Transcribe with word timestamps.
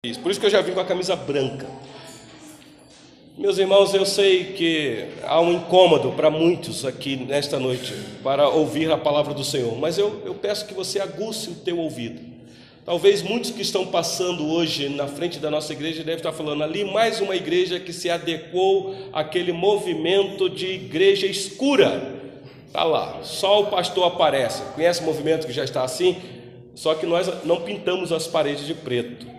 Por 0.00 0.30
isso 0.30 0.38
que 0.38 0.46
eu 0.46 0.50
já 0.50 0.60
vim 0.60 0.74
com 0.74 0.78
a 0.78 0.84
camisa 0.84 1.16
branca. 1.16 1.66
Meus 3.36 3.58
irmãos, 3.58 3.92
eu 3.92 4.06
sei 4.06 4.52
que 4.52 5.08
há 5.24 5.40
um 5.40 5.54
incômodo 5.54 6.12
para 6.12 6.30
muitos 6.30 6.84
aqui 6.84 7.16
nesta 7.16 7.58
noite 7.58 7.92
para 8.22 8.48
ouvir 8.48 8.88
a 8.92 8.96
palavra 8.96 9.34
do 9.34 9.42
Senhor, 9.42 9.76
mas 9.76 9.98
eu, 9.98 10.22
eu 10.24 10.36
peço 10.36 10.66
que 10.66 10.72
você 10.72 11.00
aguce 11.00 11.50
o 11.50 11.54
teu 11.56 11.80
ouvido. 11.80 12.20
Talvez 12.84 13.22
muitos 13.22 13.50
que 13.50 13.60
estão 13.60 13.88
passando 13.88 14.46
hoje 14.46 14.88
na 14.88 15.08
frente 15.08 15.40
da 15.40 15.50
nossa 15.50 15.72
igreja 15.72 16.04
devem 16.04 16.18
estar 16.18 16.30
falando 16.30 16.62
ali 16.62 16.84
mais 16.84 17.20
uma 17.20 17.34
igreja 17.34 17.80
que 17.80 17.92
se 17.92 18.08
adequou 18.08 18.94
àquele 19.12 19.52
movimento 19.52 20.48
de 20.48 20.66
igreja 20.66 21.26
escura. 21.26 22.20
Está 22.68 22.84
lá, 22.84 23.18
só 23.24 23.62
o 23.62 23.66
pastor 23.66 24.06
aparece. 24.06 24.62
Conhece 24.76 25.00
o 25.00 25.04
movimento 25.04 25.44
que 25.44 25.52
já 25.52 25.64
está 25.64 25.82
assim? 25.82 26.16
Só 26.76 26.94
que 26.94 27.04
nós 27.04 27.28
não 27.44 27.62
pintamos 27.62 28.12
as 28.12 28.28
paredes 28.28 28.64
de 28.64 28.74
preto. 28.74 29.37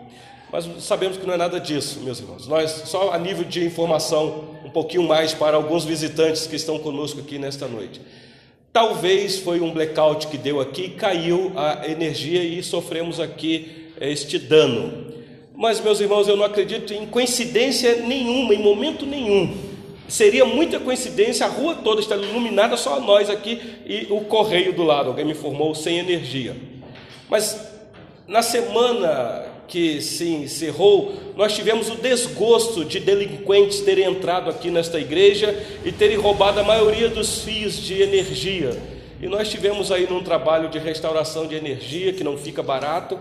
Mas 0.52 0.68
sabemos 0.80 1.18
que 1.18 1.26
não 1.28 1.34
é 1.34 1.38
nada 1.38 1.60
disso, 1.60 2.00
meus 2.02 2.20
irmãos. 2.20 2.48
Nós, 2.48 2.72
só 2.86 3.12
a 3.12 3.20
nível 3.20 3.44
de 3.44 3.64
informação, 3.64 4.46
um 4.66 4.70
pouquinho 4.70 5.04
mais 5.04 5.34
para 5.34 5.56
alguns 5.56 5.86
visitantes 5.86 6.48
que 6.48 6.56
estão 6.56 6.80
conosco 6.80 7.20
aqui 7.20 7.38
nesta 7.38 7.68
noite. 7.68 8.02
Talvez 8.74 9.40
foi 9.40 9.62
um 9.62 9.72
blackout 9.72 10.28
que 10.28 10.38
deu 10.38 10.60
aqui, 10.60 10.90
caiu 10.90 11.52
a 11.56 11.88
energia 11.88 12.44
e 12.44 12.64
sofremos 12.64 13.20
aqui 13.20 13.92
este 14.02 14.40
dano. 14.40 15.14
Mas, 15.56 15.82
meus 15.82 16.00
irmãos, 16.00 16.28
eu 16.28 16.38
não 16.38 16.46
acredito 16.46 16.94
em 16.94 17.06
coincidência 17.06 17.98
nenhuma, 17.98 18.54
em 18.54 18.64
momento 18.64 19.06
nenhum. 19.06 19.56
Seria 20.08 20.46
muita 20.46 20.80
coincidência 20.80 21.46
a 21.46 21.50
rua 21.50 21.76
toda 21.76 22.02
estar 22.02 22.18
iluminada, 22.18 22.76
só 22.76 23.00
nós 23.00 23.30
aqui 23.30 23.62
e 23.86 24.08
o 24.10 24.22
correio 24.22 24.74
do 24.74 24.84
lado. 24.84 25.10
Alguém 25.10 25.26
me 25.26 25.34
informou 25.34 25.76
sem 25.76 26.00
energia. 26.00 26.56
Mas 27.30 27.60
na 28.28 28.42
semana 28.42 29.49
que 29.70 30.02
se 30.02 30.28
encerrou, 30.28 31.14
nós 31.36 31.56
tivemos 31.56 31.90
o 31.90 31.96
desgosto 31.96 32.84
de 32.84 33.00
delinquentes 33.00 33.82
terem 33.82 34.06
entrado 34.06 34.50
aqui 34.50 34.70
nesta 34.72 35.00
igreja 35.00 35.56
e 35.86 35.92
terem 35.92 36.18
roubado 36.18 36.60
a 36.60 36.64
maioria 36.64 37.08
dos 37.08 37.44
fios 37.44 37.78
de 37.78 38.02
energia. 38.02 38.78
E 39.22 39.28
nós 39.28 39.50
tivemos 39.50 39.92
aí 39.92 40.08
num 40.10 40.24
trabalho 40.24 40.70
de 40.70 40.80
restauração 40.80 41.46
de 41.46 41.56
energia, 41.56 42.12
que 42.14 42.24
não 42.24 42.38
fica 42.38 42.64
barato, 42.64 43.20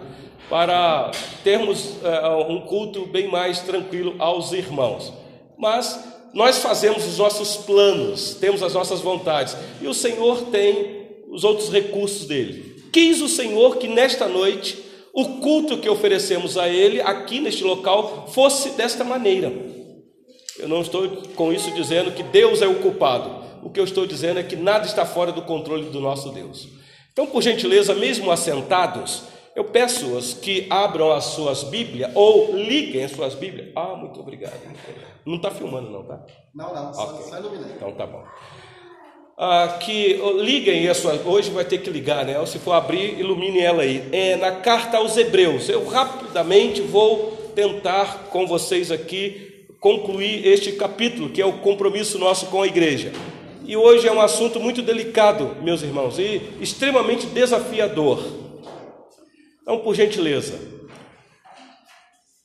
para 0.48 1.11
termos 1.45 1.97
uh, 2.03 2.50
um 2.50 2.62
culto 2.62 3.05
bem 3.06 3.28
mais 3.28 3.61
tranquilo 3.61 4.15
aos 4.19 4.53
irmãos. 4.53 5.12
Mas 5.59 6.03
nós 6.33 6.59
fazemos 6.59 7.06
os 7.06 7.19
nossos 7.19 7.56
planos, 7.59 8.34
temos 8.34 8.62
as 8.62 8.72
nossas 8.72 9.00
vontades, 9.00 9.56
e 9.83 9.87
o 9.87 9.94
Senhor 9.94 10.42
tem 10.47 10.98
os 11.28 11.44
outros 11.44 11.70
recursos 11.70 12.27
dele. 12.27 12.77
Quis 12.92 13.20
o 13.20 13.28
Senhor 13.28 13.77
que 13.77 13.87
nesta 13.87 14.27
noite 14.28 14.88
o 15.12 15.41
culto 15.41 15.78
que 15.78 15.89
oferecemos 15.89 16.56
a 16.56 16.69
Ele 16.69 17.01
aqui 17.01 17.41
neste 17.41 17.64
local 17.64 18.28
fosse 18.28 18.70
desta 18.70 19.05
maneira. 19.05 19.53
Eu 20.59 20.69
não 20.69 20.81
estou 20.81 21.09
com 21.34 21.53
isso 21.53 21.70
dizendo 21.73 22.12
que 22.12 22.23
Deus 22.23 22.62
é 22.62 22.67
o 22.67 22.81
culpado. 22.81 23.47
O 23.62 23.70
que 23.70 23.81
eu 23.81 23.84
estou 23.84 24.06
dizendo 24.06 24.41
é 24.41 24.42
que 24.42 24.56
nada 24.56 24.87
está 24.87 25.05
fora 25.05 25.33
do 25.33 25.42
controle 25.42 25.91
do 25.91 26.00
nosso 26.00 26.31
Deus. 26.31 26.69
Então, 27.12 27.27
por 27.27 27.42
gentileza, 27.42 27.95
mesmo 27.95 28.31
assentados, 28.31 29.25
eu 29.56 29.65
peço-os 29.65 30.34
que 30.34 30.67
abram 30.70 31.12
as 31.12 31.25
suas 31.25 31.65
Bíblias 31.65 32.11
ou 32.15 32.55
liguem 32.55 33.05
as 33.05 33.11
suas 33.11 33.34
Bíblias. 33.34 33.70
Ah, 33.75 33.97
muito 33.97 34.20
obrigado. 34.20 34.61
Não 35.27 35.37
está 35.37 35.50
filmando, 35.50 35.91
não, 35.91 36.05
tá? 36.05 36.25
Não, 36.55 36.75
não, 36.75 36.91
okay. 36.91 37.22
só, 37.22 37.22
só 37.22 37.39
iluminando. 37.39 37.72
Então 37.75 37.93
tá 37.93 38.06
bom 38.06 38.25
ah, 39.41 39.78
que 39.81 40.20
liguem 40.41 40.89
a 40.89 40.94
sua, 40.94 41.14
hoje 41.25 41.50
vai 41.50 41.64
ter 41.64 41.78
que 41.78 41.89
ligar, 41.89 42.25
né? 42.25 42.41
Ou 42.41 42.47
se 42.47 42.58
for 42.58 42.72
abrir, 42.72 43.20
ilumine 43.20 43.61
ela 43.61 43.84
aí. 43.84 44.03
É 44.11 44.34
na 44.34 44.50
carta 44.50 44.97
aos 44.97 45.17
Hebreus. 45.17 45.69
Eu 45.69 45.86
rapidamente 45.86 46.81
vou 46.81 47.53
tentar 47.55 48.31
com 48.31 48.48
vocês 48.48 48.91
aqui 48.91 49.64
concluir 49.78 50.44
este 50.44 50.72
capítulo, 50.72 51.31
que 51.31 51.41
é 51.41 51.47
o 51.47 51.59
compromisso 51.59 52.19
nosso 52.19 52.47
com 52.47 52.62
a 52.62 52.66
igreja. 52.66 53.12
E 53.64 53.77
hoje 53.77 54.09
é 54.09 54.12
um 54.12 54.20
assunto 54.20 54.59
muito 54.59 54.83
delicado, 54.83 55.56
meus 55.62 55.82
irmãos, 55.82 56.19
e 56.19 56.43
extremamente 56.60 57.26
desafiador. 57.26 58.20
Então, 59.62 59.78
por 59.78 59.94
gentileza, 59.94 60.59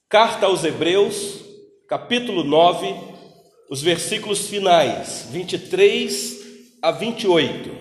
carta 0.07 0.45
aos 0.45 0.63
Hebreus, 0.63 1.39
capítulo 1.87 2.43
9, 2.43 2.93
os 3.67 3.81
versículos 3.81 4.47
finais, 4.47 5.27
23 5.31 6.42
a 6.83 6.91
28. 6.91 7.71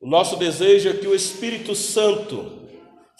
O 0.00 0.08
nosso 0.08 0.36
desejo 0.36 0.88
é 0.88 0.94
que 0.94 1.06
o 1.06 1.14
Espírito 1.14 1.74
Santo 1.74 2.62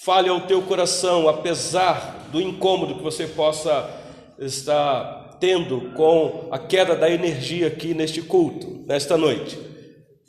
fale 0.03 0.31
ao 0.31 0.47
teu 0.47 0.62
coração, 0.62 1.28
apesar 1.28 2.26
do 2.32 2.41
incômodo 2.41 2.94
que 2.94 3.03
você 3.03 3.26
possa 3.26 3.91
estar 4.38 5.36
tendo 5.38 5.92
com 5.92 6.48
a 6.50 6.59
queda 6.59 6.97
da 6.97 7.10
energia 7.10 7.66
aqui 7.66 7.92
neste 7.92 8.22
culto, 8.22 8.82
nesta 8.86 9.19
noite. 9.19 9.59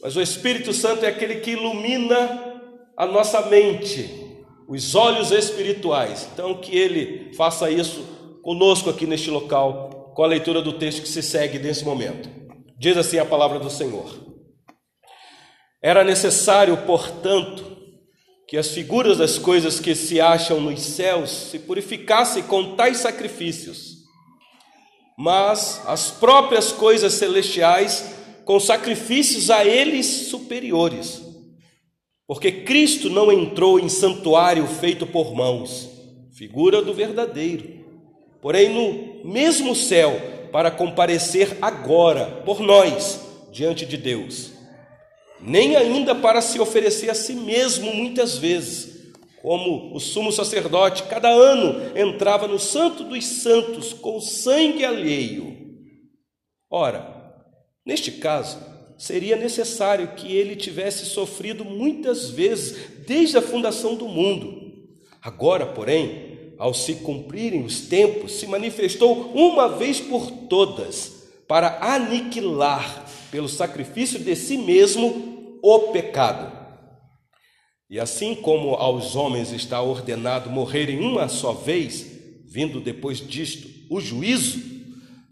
Mas 0.01 0.17
o 0.17 0.21
Espírito 0.21 0.73
Santo 0.73 1.05
é 1.05 1.07
aquele 1.07 1.35
que 1.35 1.51
ilumina 1.51 2.61
a 2.97 3.05
nossa 3.05 3.43
mente, 3.43 4.09
os 4.67 4.93
olhos 4.93 5.31
espirituais. 5.31 6.27
Então, 6.33 6.55
que 6.55 6.75
ele 6.75 7.33
faça 7.33 7.71
isso 7.71 8.16
conosco 8.47 8.89
aqui 8.89 9.05
neste 9.05 9.29
local, 9.29 10.13
com 10.15 10.23
a 10.23 10.27
leitura 10.27 10.61
do 10.61 10.71
texto 10.71 11.01
que 11.01 11.09
se 11.09 11.21
segue 11.21 11.59
nesse 11.59 11.83
momento. 11.83 12.29
Diz 12.79 12.95
assim 12.95 13.19
a 13.19 13.25
palavra 13.25 13.59
do 13.59 13.69
Senhor: 13.69 14.09
Era 15.83 16.01
necessário, 16.01 16.77
portanto, 16.85 17.75
que 18.47 18.55
as 18.55 18.69
figuras 18.69 19.17
das 19.17 19.37
coisas 19.37 19.81
que 19.81 19.93
se 19.93 20.21
acham 20.21 20.61
nos 20.61 20.79
céus 20.79 21.29
se 21.29 21.59
purificassem 21.59 22.41
com 22.43 22.73
tais 22.77 22.99
sacrifícios, 22.99 23.95
mas 25.19 25.81
as 25.85 26.09
próprias 26.09 26.71
coisas 26.71 27.11
celestiais 27.11 28.15
com 28.45 28.61
sacrifícios 28.61 29.49
a 29.49 29.65
eles 29.65 30.05
superiores. 30.05 31.21
Porque 32.25 32.63
Cristo 32.63 33.09
não 33.09 33.29
entrou 33.29 33.77
em 33.77 33.89
santuário 33.89 34.65
feito 34.67 35.05
por 35.05 35.35
mãos, 35.35 35.89
figura 36.31 36.81
do 36.81 36.93
verdadeiro 36.93 37.76
porém 38.41 38.69
no 38.69 39.29
mesmo 39.29 39.75
céu, 39.75 40.19
para 40.51 40.71
comparecer 40.71 41.57
agora 41.61 42.41
por 42.45 42.59
nós 42.59 43.19
diante 43.51 43.85
de 43.85 43.97
Deus. 43.97 44.51
Nem 45.39 45.75
ainda 45.75 46.15
para 46.15 46.41
se 46.41 46.59
oferecer 46.59 47.09
a 47.09 47.13
si 47.13 47.33
mesmo 47.33 47.93
muitas 47.93 48.37
vezes, 48.37 49.13
como 49.41 49.95
o 49.95 49.99
sumo 49.99 50.31
sacerdote 50.31 51.03
cada 51.03 51.29
ano 51.29 51.95
entrava 51.95 52.47
no 52.47 52.59
Santo 52.59 53.03
dos 53.03 53.25
Santos 53.25 53.93
com 53.93 54.19
sangue 54.19 54.83
alheio. 54.83 55.55
Ora, 56.69 57.33
neste 57.85 58.11
caso, 58.13 58.57
seria 58.97 59.35
necessário 59.35 60.15
que 60.15 60.35
ele 60.35 60.55
tivesse 60.55 61.05
sofrido 61.05 61.63
muitas 61.63 62.29
vezes 62.29 63.05
desde 63.05 63.37
a 63.37 63.41
fundação 63.41 63.95
do 63.95 64.07
mundo. 64.07 64.73
Agora, 65.21 65.67
porém, 65.67 66.26
ao 66.57 66.73
se 66.73 66.95
cumprirem 66.95 67.63
os 67.63 67.81
tempos, 67.81 68.33
se 68.33 68.47
manifestou 68.47 69.31
uma 69.33 69.69
vez 69.69 69.99
por 69.99 70.31
todas 70.31 71.17
para 71.47 71.77
aniquilar, 71.81 73.05
pelo 73.31 73.47
sacrifício 73.47 74.19
de 74.19 74.35
si 74.35 74.57
mesmo, 74.57 75.59
o 75.61 75.79
pecado. 75.91 76.55
E 77.89 77.99
assim 77.99 78.35
como 78.35 78.73
aos 78.75 79.15
homens 79.15 79.51
está 79.51 79.81
ordenado 79.81 80.49
morrerem 80.49 80.99
uma 80.99 81.29
só 81.29 81.53
vez, 81.53 82.05
vindo 82.45 82.81
depois 82.81 83.25
disto 83.25 83.69
o 83.89 84.01
juízo, 84.01 84.61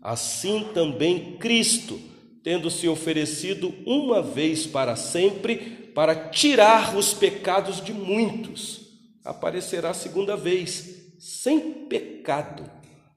assim 0.01 0.67
também 0.73 1.35
Cristo, 1.37 1.99
tendo 2.43 2.69
se 2.69 2.87
oferecido 2.87 3.73
uma 3.85 4.21
vez 4.21 4.65
para 4.65 4.95
sempre, 4.95 5.55
para 5.93 6.29
tirar 6.29 6.95
os 6.95 7.13
pecados 7.13 7.83
de 7.83 7.91
muitos, 7.91 8.81
aparecerá 9.23 9.93
segunda 9.93 10.37
vez 10.37 11.04
sem 11.17 11.85
pecado 11.87 12.69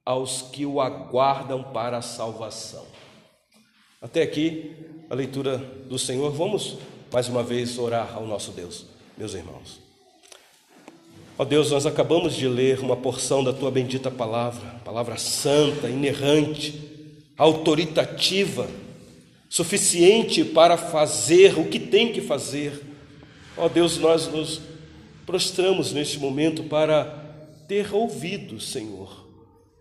aos 0.05 0.43
que 0.43 0.65
o 0.65 0.81
aguardam 0.81 1.63
para 1.65 1.99
a 1.99 2.03
salvação. 2.03 2.87
Até 4.01 4.23
aqui 4.23 4.77
a 5.11 5.15
leitura 5.15 5.59
do 5.59 5.99
Senhor. 5.99 6.31
Vamos 6.31 6.79
mais 7.13 7.29
uma 7.29 7.43
vez 7.43 7.79
orar 7.79 8.15
ao 8.15 8.27
nosso 8.27 8.53
Deus, 8.53 8.87
meus 9.17 9.35
irmãos. 9.35 9.81
Ó 11.37 11.45
Deus, 11.45 11.71
nós 11.71 11.87
acabamos 11.87 12.35
de 12.35 12.49
ler 12.49 12.81
uma 12.81 12.97
porção 12.97 13.45
da 13.45 13.53
tua 13.53 13.71
bendita 13.71 14.11
palavra, 14.11 14.81
palavra 14.85 15.17
santa, 15.17 15.89
inerrante, 15.89 16.81
autoritativa, 17.37 18.69
suficiente 19.49 20.45
para 20.45 20.77
fazer 20.77 21.59
o 21.59 21.67
que 21.67 21.79
tem 21.79 22.13
que 22.13 22.21
fazer. 22.21 22.83
Ó 23.57 23.69
Deus, 23.69 23.99
nós 23.99 24.27
nos 24.27 24.61
prostramos 25.25 25.93
neste 25.93 26.19
momento 26.19 26.65
para 26.65 27.28
ter 27.69 27.95
ouvido, 27.95 28.59
Senhor, 28.59 29.29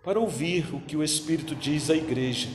para 0.04 0.20
ouvir 0.20 0.76
o 0.76 0.82
que 0.82 0.98
o 0.98 1.04
Espírito 1.04 1.56
diz 1.56 1.90
à 1.90 1.96
igreja. 1.96 2.50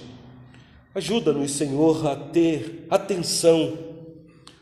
Ajuda-nos, 0.95 1.53
Senhor, 1.53 2.07
a 2.07 2.15
ter 2.15 2.87
atenção, 2.91 3.79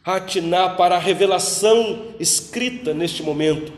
atinar 0.05 0.77
para 0.77 0.95
a 0.95 0.99
revelação 0.99 2.15
escrita 2.21 2.95
neste 2.95 3.21
momento, 3.21 3.73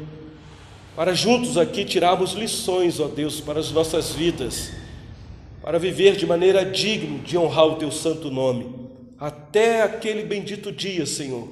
para 0.94 1.14
juntos 1.14 1.56
aqui 1.56 1.82
tirarmos 1.82 2.32
lições, 2.32 3.00
ó 3.00 3.08
Deus, 3.08 3.40
para 3.40 3.58
as 3.58 3.70
nossas 3.70 4.12
vidas, 4.12 4.70
para 5.62 5.78
viver 5.78 6.14
de 6.14 6.26
maneira 6.26 6.62
digna 6.62 7.20
de 7.20 7.38
honrar 7.38 7.68
o 7.68 7.76
teu 7.76 7.90
santo 7.90 8.30
nome, 8.30 8.70
até 9.18 9.80
aquele 9.80 10.24
bendito 10.24 10.70
dia, 10.70 11.06
Senhor, 11.06 11.48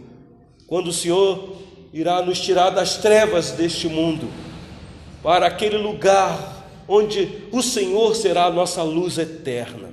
quando 0.66 0.88
o 0.88 0.92
Senhor 0.92 1.56
irá 1.94 2.20
nos 2.20 2.38
tirar 2.38 2.68
das 2.68 2.98
trevas 2.98 3.52
deste 3.52 3.88
mundo, 3.88 4.28
para 5.22 5.46
aquele 5.46 5.76
lugar 5.76 6.64
onde 6.88 7.44
o 7.52 7.62
Senhor 7.62 8.14
será 8.14 8.46
a 8.46 8.50
nossa 8.50 8.82
luz 8.82 9.18
eterna. 9.18 9.90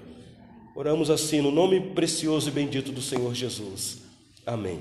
Oramos 0.75 1.09
assim 1.09 1.41
no 1.41 1.51
nome 1.51 1.79
precioso 1.79 2.49
e 2.49 2.51
bendito 2.51 2.91
do 2.91 3.01
Senhor 3.01 3.33
Jesus. 3.33 3.99
Amém. 4.45 4.79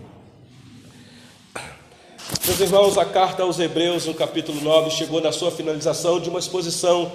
Meus 2.46 2.60
irmãos, 2.60 2.98
a 2.98 3.04
carta 3.04 3.42
aos 3.42 3.58
Hebreus, 3.58 4.06
no 4.06 4.14
capítulo 4.14 4.60
9, 4.60 4.90
chegou 4.90 5.20
na 5.20 5.32
sua 5.32 5.50
finalização 5.50 6.20
de 6.20 6.28
uma 6.28 6.38
exposição 6.38 7.12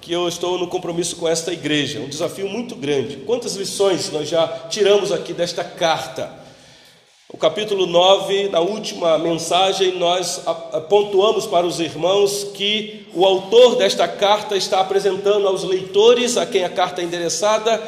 que 0.00 0.12
eu 0.12 0.26
estou 0.28 0.58
no 0.58 0.66
compromisso 0.66 1.16
com 1.16 1.28
esta 1.28 1.52
igreja, 1.52 2.00
um 2.00 2.08
desafio 2.08 2.48
muito 2.48 2.74
grande. 2.74 3.18
Quantas 3.18 3.54
lições 3.54 4.10
nós 4.10 4.28
já 4.28 4.46
tiramos 4.68 5.12
aqui 5.12 5.32
desta 5.32 5.62
carta? 5.62 6.41
O 7.32 7.38
capítulo 7.38 7.86
9, 7.86 8.50
na 8.50 8.60
última 8.60 9.16
mensagem, 9.16 9.98
nós 9.98 10.42
pontuamos 10.90 11.46
para 11.46 11.66
os 11.66 11.80
irmãos 11.80 12.44
que 12.52 13.06
o 13.14 13.24
autor 13.24 13.76
desta 13.76 14.06
carta 14.06 14.54
está 14.54 14.80
apresentando 14.80 15.48
aos 15.48 15.64
leitores, 15.64 16.36
a 16.36 16.44
quem 16.44 16.62
a 16.62 16.68
carta 16.68 17.00
é 17.00 17.04
endereçada, 17.04 17.82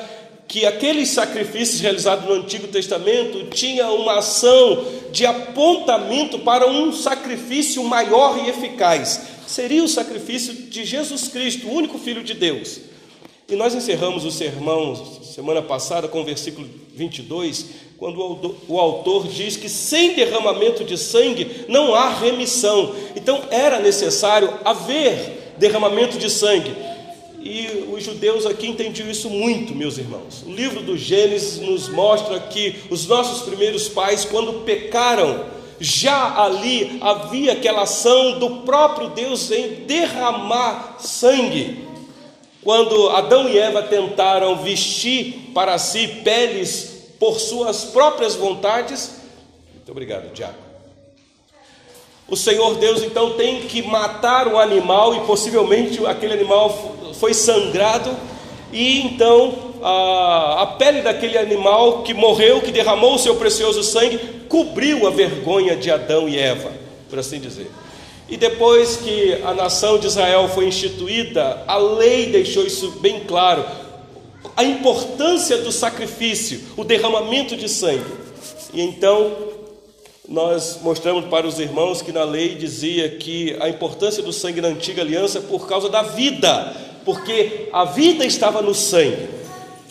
que 0.49 0.64
aqueles 0.64 1.11
sacrifícios 1.11 1.79
realizados 1.79 2.25
no 2.25 2.32
Antigo 2.32 2.69
Testamento 2.69 3.50
tinha 3.50 3.91
uma 3.91 4.20
ação 4.20 4.82
de 5.12 5.26
apontamento 5.26 6.38
para 6.38 6.67
um 6.67 6.91
sacrifício 6.91 7.85
maior 7.85 8.38
e 8.38 8.49
eficaz. 8.49 9.26
Seria 9.46 9.85
o 9.85 9.88
sacrifício 9.88 10.55
de 10.55 10.87
Jesus 10.87 11.29
Cristo, 11.29 11.69
o 11.69 11.75
único 11.75 11.99
Filho 11.99 12.25
de 12.25 12.32
Deus. 12.32 12.81
E 13.46 13.55
nós 13.56 13.75
encerramos 13.75 14.25
o 14.25 14.31
sermão 14.31 14.96
semana 15.23 15.61
passada 15.61 16.08
com 16.08 16.23
o 16.23 16.25
versículo 16.25 16.67
22, 16.94 17.67
quando 17.99 18.56
o 18.69 18.79
autor 18.79 19.26
diz 19.29 19.56
que 19.56 19.69
sem 19.69 20.14
derramamento 20.14 20.85
de 20.85 20.96
sangue 20.96 21.64
não 21.69 21.94
há 21.94 22.11
remissão. 22.11 22.94
Então 23.17 23.43
era 23.50 23.81
necessário 23.81 24.52
haver 24.64 25.55
derramamento 25.58 26.19
de 26.19 26.31
sangue. 26.31 26.73
E 27.41 27.91
os 27.93 28.02
judeus 28.02 28.46
aqui 28.46 28.67
entendiam 28.67 29.11
isso 29.11 29.29
muito, 29.29 29.75
meus 29.75 29.99
irmãos. 29.99 30.43
O 30.46 30.50
livro 30.50 30.82
do 30.82 30.96
Gênesis 30.96 31.61
nos 31.61 31.91
mostra 31.91 32.41
que 32.41 32.76
os 32.88 33.06
nossos 33.06 33.43
primeiros 33.43 33.87
pais, 33.87 34.25
quando 34.25 34.64
pecaram, 34.64 35.44
já 35.79 36.43
ali 36.43 36.99
havia 37.02 37.52
aquela 37.52 37.82
ação 37.82 38.38
do 38.38 38.62
próprio 38.62 39.11
Deus 39.11 39.50
em 39.50 39.85
derramar 39.87 40.96
sangue. 40.99 41.85
Quando 42.65 43.11
Adão 43.11 43.47
e 43.47 43.59
Eva 43.59 43.83
tentaram 43.83 44.57
vestir 44.57 45.51
para 45.53 45.77
si 45.79 46.09
peles 46.25 47.13
por 47.21 47.39
suas 47.39 47.85
próprias 47.85 48.35
vontades, 48.35 49.21
muito 49.75 49.91
obrigado, 49.93 50.33
Diaco. 50.33 50.65
O 52.27 52.37
Senhor 52.37 52.77
Deus 52.77 53.03
então 53.03 53.35
tem 53.35 53.61
que 53.63 53.83
matar 53.83 54.49
o 54.49 54.59
animal 54.59 55.15
e 55.15 55.21
possivelmente 55.27 56.05
aquele 56.07 56.33
animal 56.33 57.13
foi 57.21 57.35
sangrado, 57.35 58.17
e 58.73 59.03
então 59.03 59.75
a, 59.83 60.63
a 60.63 60.67
pele 60.79 61.03
daquele 61.03 61.37
animal 61.37 62.03
que 62.03 62.15
morreu, 62.15 62.63
que 62.63 62.73
derramou 62.73 63.15
o 63.15 63.19
seu 63.19 63.37
precioso 63.37 63.83
sangue, 63.83 64.19
cobriu 64.49 65.07
a 65.07 65.11
vergonha 65.11 65.77
de 65.77 65.91
Adão 65.91 66.27
e 66.27 66.39
Eva, 66.39 66.73
por 67.11 67.19
assim 67.19 67.39
dizer. 67.39 67.71
E 68.29 68.37
depois 68.37 68.97
que 68.97 69.35
a 69.44 69.53
nação 69.53 69.99
de 69.99 70.06
Israel 70.06 70.49
foi 70.49 70.67
instituída, 70.67 71.62
a 71.67 71.76
lei 71.76 72.26
deixou 72.26 72.65
isso 72.65 72.93
bem 73.00 73.21
claro, 73.21 73.65
a 74.56 74.65
importância 74.65 75.59
do 75.59 75.71
sacrifício, 75.71 76.61
o 76.76 76.85
derramamento 76.85 77.56
de 77.56 77.69
sangue. 77.69 78.05
E 78.73 78.81
então 78.81 79.32
nós 80.26 80.79
mostramos 80.82 81.26
para 81.26 81.47
os 81.47 81.59
irmãos 81.59 82.00
que 82.00 82.12
na 82.12 82.25
lei 82.25 82.55
dizia 82.55 83.11
que 83.11 83.56
a 83.61 83.69
importância 83.69 84.23
do 84.23 84.32
sangue 84.32 84.61
na 84.61 84.69
antiga 84.69 85.03
aliança 85.03 85.38
é 85.38 85.43
por 85.43 85.69
causa 85.69 85.91
da 85.91 86.03
vida, 86.03 86.75
porque 87.05 87.69
a 87.73 87.85
vida 87.85 88.25
estava 88.25 88.62
no 88.62 88.75
sangue. 88.75 89.29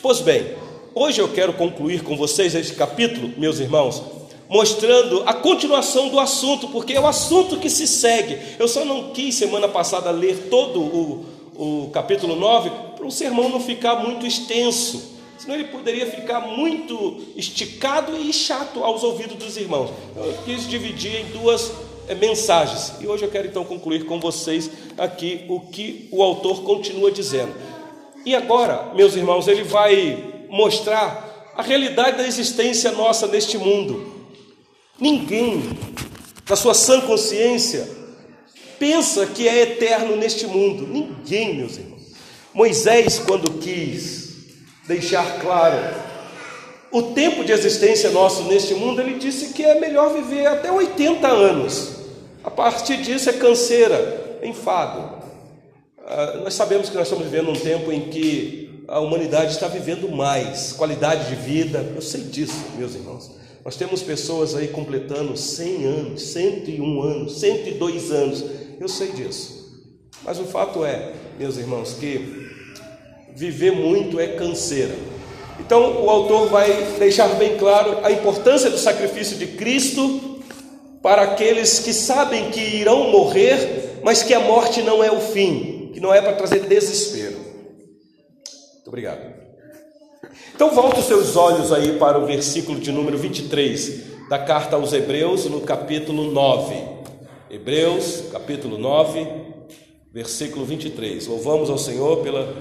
Pois 0.02 0.22
bem, 0.22 0.48
hoje 0.96 1.22
eu 1.22 1.30
quero 1.30 1.54
concluir 1.54 2.02
com 2.02 2.18
vocês 2.18 2.56
este 2.56 2.74
capítulo, 2.74 3.32
meus 3.38 3.60
irmãos, 3.60 4.02
mostrando 4.50 5.24
a 5.26 5.34
continuação 5.34 6.10
do 6.10 6.20
assunto, 6.20 6.68
porque 6.68 6.94
é 6.94 7.00
o 7.00 7.08
assunto 7.08 7.58
que 7.58 7.70
se 7.70 7.88
segue. 7.88 8.38
Eu 8.60 8.68
só 8.68 8.86
não 8.86 9.12
quis 9.12 9.36
semana 9.36 9.68
passada 9.68 10.12
ler 10.12 10.48
todo 10.50 10.80
o, 10.80 11.26
o 11.56 11.90
capítulo 11.92 12.36
9 12.36 12.70
para 12.96 13.06
o 13.06 13.12
sermão 13.12 13.50
não 13.50 13.60
ficar 13.60 13.96
muito 13.96 14.26
extenso. 14.26 15.14
Senão 15.38 15.56
ele 15.56 15.66
poderia 15.66 16.06
ficar 16.06 16.40
muito 16.40 17.22
esticado 17.36 18.16
e 18.16 18.32
chato 18.32 18.84
aos 18.84 19.04
ouvidos 19.04 19.36
dos 19.36 19.58
irmãos. 19.58 19.90
Eu 20.16 20.38
quis 20.46 20.68
dividir 20.70 21.20
em 21.20 21.26
duas 21.38 21.72
é, 22.08 22.16
mensagens. 22.16 22.94
E 23.02 23.08
hoje 23.08 23.24
eu 23.24 23.30
quero 23.30 23.48
então 23.48 23.66
concluir 23.66 24.06
com 24.06 24.20
vocês 24.20 24.70
aqui 24.98 25.46
o 25.50 25.60
que 25.60 26.08
o 26.12 26.24
autor 26.24 26.64
continua 26.64 27.12
dizendo. 27.12 27.54
E 28.26 28.36
agora, 28.36 28.92
meus 28.96 29.16
irmãos, 29.16 29.48
ele 29.48 29.64
vai 29.64 30.46
mostrar 30.50 31.52
a 31.56 31.62
realidade 31.62 32.18
da 32.18 32.26
existência 32.26 32.92
nossa 32.92 33.28
neste 33.28 33.58
mundo. 33.58 34.23
Ninguém, 35.00 35.62
na 36.50 36.56
sua 36.56 36.74
sã 36.74 37.02
consciência, 37.02 37.90
pensa 38.78 39.26
que 39.26 39.48
é 39.48 39.62
eterno 39.62 40.16
neste 40.16 40.46
mundo. 40.46 40.88
Ninguém, 40.88 41.56
meus 41.56 41.78
irmãos. 41.78 42.02
Moisés, 42.54 43.20
quando 43.20 43.60
quis 43.60 44.34
deixar 44.88 45.40
claro 45.40 45.78
o 46.92 47.02
tempo 47.02 47.44
de 47.44 47.52
existência 47.52 48.12
nosso 48.12 48.44
neste 48.44 48.76
mundo, 48.76 49.02
ele 49.02 49.18
disse 49.18 49.54
que 49.54 49.64
é 49.64 49.80
melhor 49.80 50.14
viver 50.14 50.46
até 50.46 50.72
80 50.72 51.28
anos. 51.28 51.94
A 52.44 52.52
partir 52.52 52.98
disso 52.98 53.30
é 53.30 53.34
canseira, 53.34 54.38
é 54.42 54.48
enfado. 54.48 55.24
Ah, 56.06 56.42
nós 56.44 56.54
sabemos 56.54 56.90
que 56.90 56.96
nós 56.96 57.08
estamos 57.08 57.26
vivendo 57.26 57.50
um 57.50 57.56
tempo 57.56 57.92
em 57.92 58.10
que 58.10 58.84
a 58.88 59.00
humanidade 59.00 59.54
está 59.54 59.68
vivendo 59.68 60.08
mais, 60.08 60.74
qualidade 60.74 61.30
de 61.30 61.36
vida, 61.36 61.94
eu 61.96 62.02
sei 62.02 62.22
disso, 62.22 62.64
meus 62.78 62.94
irmãos. 62.94 63.43
Nós 63.64 63.78
temos 63.78 64.04
pessoas 64.04 64.56
aí 64.56 64.68
completando 64.68 65.38
100 65.38 65.86
anos, 65.86 66.22
101 66.34 67.02
anos, 67.02 67.40
102 67.40 68.12
anos, 68.12 68.44
eu 68.80 68.90
sei 68.90 69.14
disso. 69.14 69.64
Mas 70.24 70.38
o 70.38 70.44
fato 70.44 70.84
é, 70.84 71.14
meus 71.40 71.58
irmãos, 71.58 71.94
que 71.94 72.50
viver 73.34 73.72
muito 73.72 74.20
é 74.20 74.28
canseira. 74.28 74.96
Então 75.60 76.04
o 76.04 76.10
autor 76.10 76.50
vai 76.50 76.96
deixar 77.00 77.28
bem 77.36 77.58
claro 77.58 78.00
a 78.04 78.12
importância 78.12 78.70
do 78.70 78.78
sacrifício 78.78 79.38
de 79.38 79.48
Cristo 79.48 80.42
para 81.02 81.22
aqueles 81.22 81.80
que 81.80 81.94
sabem 81.94 82.52
que 82.52 82.60
irão 82.60 83.12
morrer, 83.12 84.00
mas 84.04 84.24
que 84.24 84.34
a 84.34 84.40
morte 84.40 84.82
não 84.82 85.04
é 85.04 85.12
o 85.12 85.20
fim, 85.20 85.92
que 85.94 86.00
não 86.00 86.14
é 86.14 86.22
para 86.22 86.34
trazer 86.34 86.62
desespero. 86.62 87.38
Muito 88.76 88.88
obrigado. 88.88 89.33
Então 90.56 90.72
volte 90.72 91.00
os 91.00 91.06
seus 91.06 91.36
olhos 91.36 91.72
aí 91.72 91.98
para 91.98 92.18
o 92.18 92.26
versículo 92.26 92.80
de 92.80 92.92
número 92.92 93.18
23 93.18 94.28
da 94.30 94.40
carta 94.40 94.76
aos 94.76 94.94
Hebreus, 94.94 95.46
no 95.46 95.62
capítulo 95.62 96.32
9. 96.32 96.76
Hebreus, 97.50 98.24
capítulo 98.32 98.78
9, 98.78 99.28
versículo 100.12 100.66
23. 100.66 101.28
Louvamos 101.28 101.70
ao 101.70 101.78
Senhor 101.78 102.24
pela, 102.24 102.52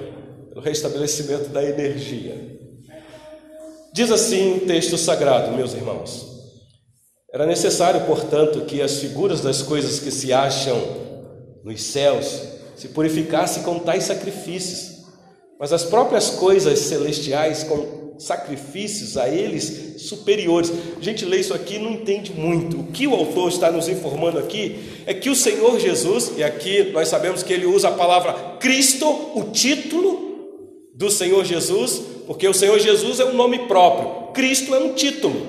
pelo 0.51 0.61
restabelecimento 0.61 1.49
da 1.49 1.63
energia. 1.63 2.53
Diz 3.95 4.11
assim 4.11 4.57
o 4.57 4.61
texto 4.61 4.97
sagrado, 4.99 5.53
meus 5.57 5.75
irmãos: 5.75 6.27
Era 7.33 7.47
necessário, 7.47 8.07
portanto, 8.07 8.63
que 8.63 8.83
as 8.83 8.99
figuras 8.99 9.41
das 9.41 9.63
coisas 9.63 9.99
que 9.99 10.11
se 10.11 10.33
acham 10.33 10.79
nos 11.65 11.83
céus 11.83 12.53
se 12.75 12.89
purificassem 12.89 13.63
com 13.63 13.79
tais 13.79 14.05
sacrifícios, 14.05 14.92
mas 15.63 15.73
as 15.73 15.85
próprias 15.85 16.29
coisas 16.29 16.77
celestiais 16.81 17.63
com 17.63 18.17
sacrifícios 18.19 19.17
a 19.17 19.29
eles 19.29 19.95
superiores. 19.99 20.73
A 21.01 21.05
gente 21.05 21.25
lê 21.25 21.39
isso 21.39 21.55
aqui 21.55 21.77
e 21.77 21.79
não 21.79 21.93
entende 21.93 22.33
muito. 22.33 22.81
O 22.81 22.87
que 22.89 23.07
o 23.07 23.15
autor 23.15 23.49
está 23.49 23.71
nos 23.71 23.89
informando 23.89 24.41
aqui 24.41 24.81
é 25.07 25.15
que 25.15 25.31
o 25.31 25.37
Senhor 25.37 25.79
Jesus, 25.79 26.33
e 26.37 26.43
aqui 26.43 26.91
nós 26.93 27.07
sabemos 27.07 27.45
que 27.45 27.53
ele 27.53 27.65
usa 27.65 27.91
a 27.91 27.93
palavra 27.93 28.57
Cristo, 28.59 29.07
o 29.07 29.53
título 29.53 30.89
do 30.97 31.09
Senhor 31.09 31.45
Jesus, 31.45 32.03
porque 32.27 32.49
o 32.49 32.55
Senhor 32.55 32.81
Jesus 32.81 33.21
é 33.21 33.25
um 33.25 33.35
nome 33.35 33.69
próprio, 33.69 34.33
Cristo 34.33 34.75
é 34.75 34.81
um 34.81 34.95
título. 34.95 35.47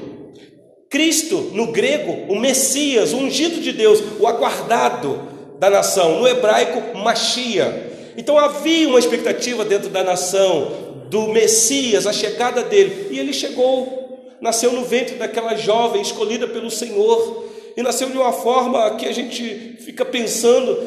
Cristo, 0.92 1.50
no 1.54 1.72
grego, 1.72 2.32
o 2.32 2.40
Messias, 2.40 3.14
o 3.14 3.18
ungido 3.18 3.60
de 3.60 3.72
Deus, 3.72 4.00
o 4.20 4.28
aguardado 4.28 5.20
da 5.58 5.72
nação, 5.72 6.20
no 6.20 6.28
hebraico, 6.28 7.00
Machia. 7.00 7.93
Então 8.18 8.38
havia 8.38 8.88
uma 8.88 9.00
expectativa 9.00 9.66
dentro 9.66 9.90
da 9.90 10.04
nação 10.04 11.06
do 11.10 11.28
Messias, 11.28 12.08
a 12.08 12.14
chegada 12.14 12.64
dele, 12.64 13.10
e 13.12 13.20
ele 13.20 13.34
chegou 13.34 14.04
nasceu 14.44 14.74
no 14.74 14.84
ventre 14.84 15.16
daquela 15.16 15.56
jovem 15.56 16.02
escolhida 16.02 16.46
pelo 16.46 16.70
Senhor, 16.70 17.46
e 17.78 17.82
nasceu 17.82 18.10
de 18.10 18.18
uma 18.18 18.34
forma 18.34 18.98
que 18.98 19.08
a 19.08 19.12
gente 19.14 19.78
fica 19.80 20.04
pensando, 20.04 20.78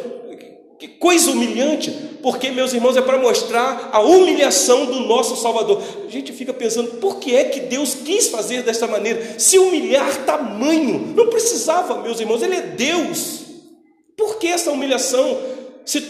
que 0.78 0.86
coisa 0.86 1.30
humilhante, 1.30 1.90
porque, 2.22 2.50
meus 2.50 2.74
irmãos, 2.74 2.98
é 2.98 3.00
para 3.00 3.16
mostrar 3.16 3.88
a 3.92 4.00
humilhação 4.00 4.84
do 4.84 5.00
nosso 5.00 5.34
Salvador. 5.36 5.82
A 6.06 6.10
gente 6.10 6.34
fica 6.34 6.52
pensando, 6.52 6.98
por 6.98 7.18
que 7.18 7.34
é 7.34 7.44
que 7.44 7.60
Deus 7.60 7.94
quis 7.94 8.28
fazer 8.28 8.62
desta 8.62 8.86
maneira? 8.86 9.38
Se 9.38 9.58
humilhar 9.58 10.26
tamanho, 10.26 11.14
não 11.16 11.28
precisava, 11.28 12.02
meus 12.02 12.20
irmãos, 12.20 12.42
Ele 12.42 12.56
é 12.56 12.60
Deus. 12.60 13.40
Por 14.14 14.36
que 14.36 14.48
essa 14.48 14.70
humilhação? 14.70 15.38
Se 15.86 16.00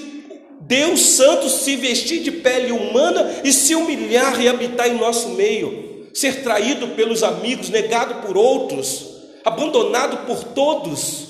Deus 0.67 1.01
Santo 1.01 1.49
se 1.49 1.77
vestir 1.77 2.23
de 2.23 2.31
pele 2.31 2.73
humana 2.73 3.41
e 3.45 3.53
se 3.53 3.75
humilhar 3.75 4.41
e 4.41 4.49
habitar 4.49 4.89
em 4.89 4.99
nosso 4.99 5.31
meio, 5.31 6.09
ser 6.13 6.43
traído 6.43 6.89
pelos 6.89 7.23
amigos, 7.23 7.71
negado 7.71 8.27
por 8.27 8.37
outros, 8.37 9.07
abandonado 9.45 10.27
por 10.27 10.43
todos. 10.43 11.27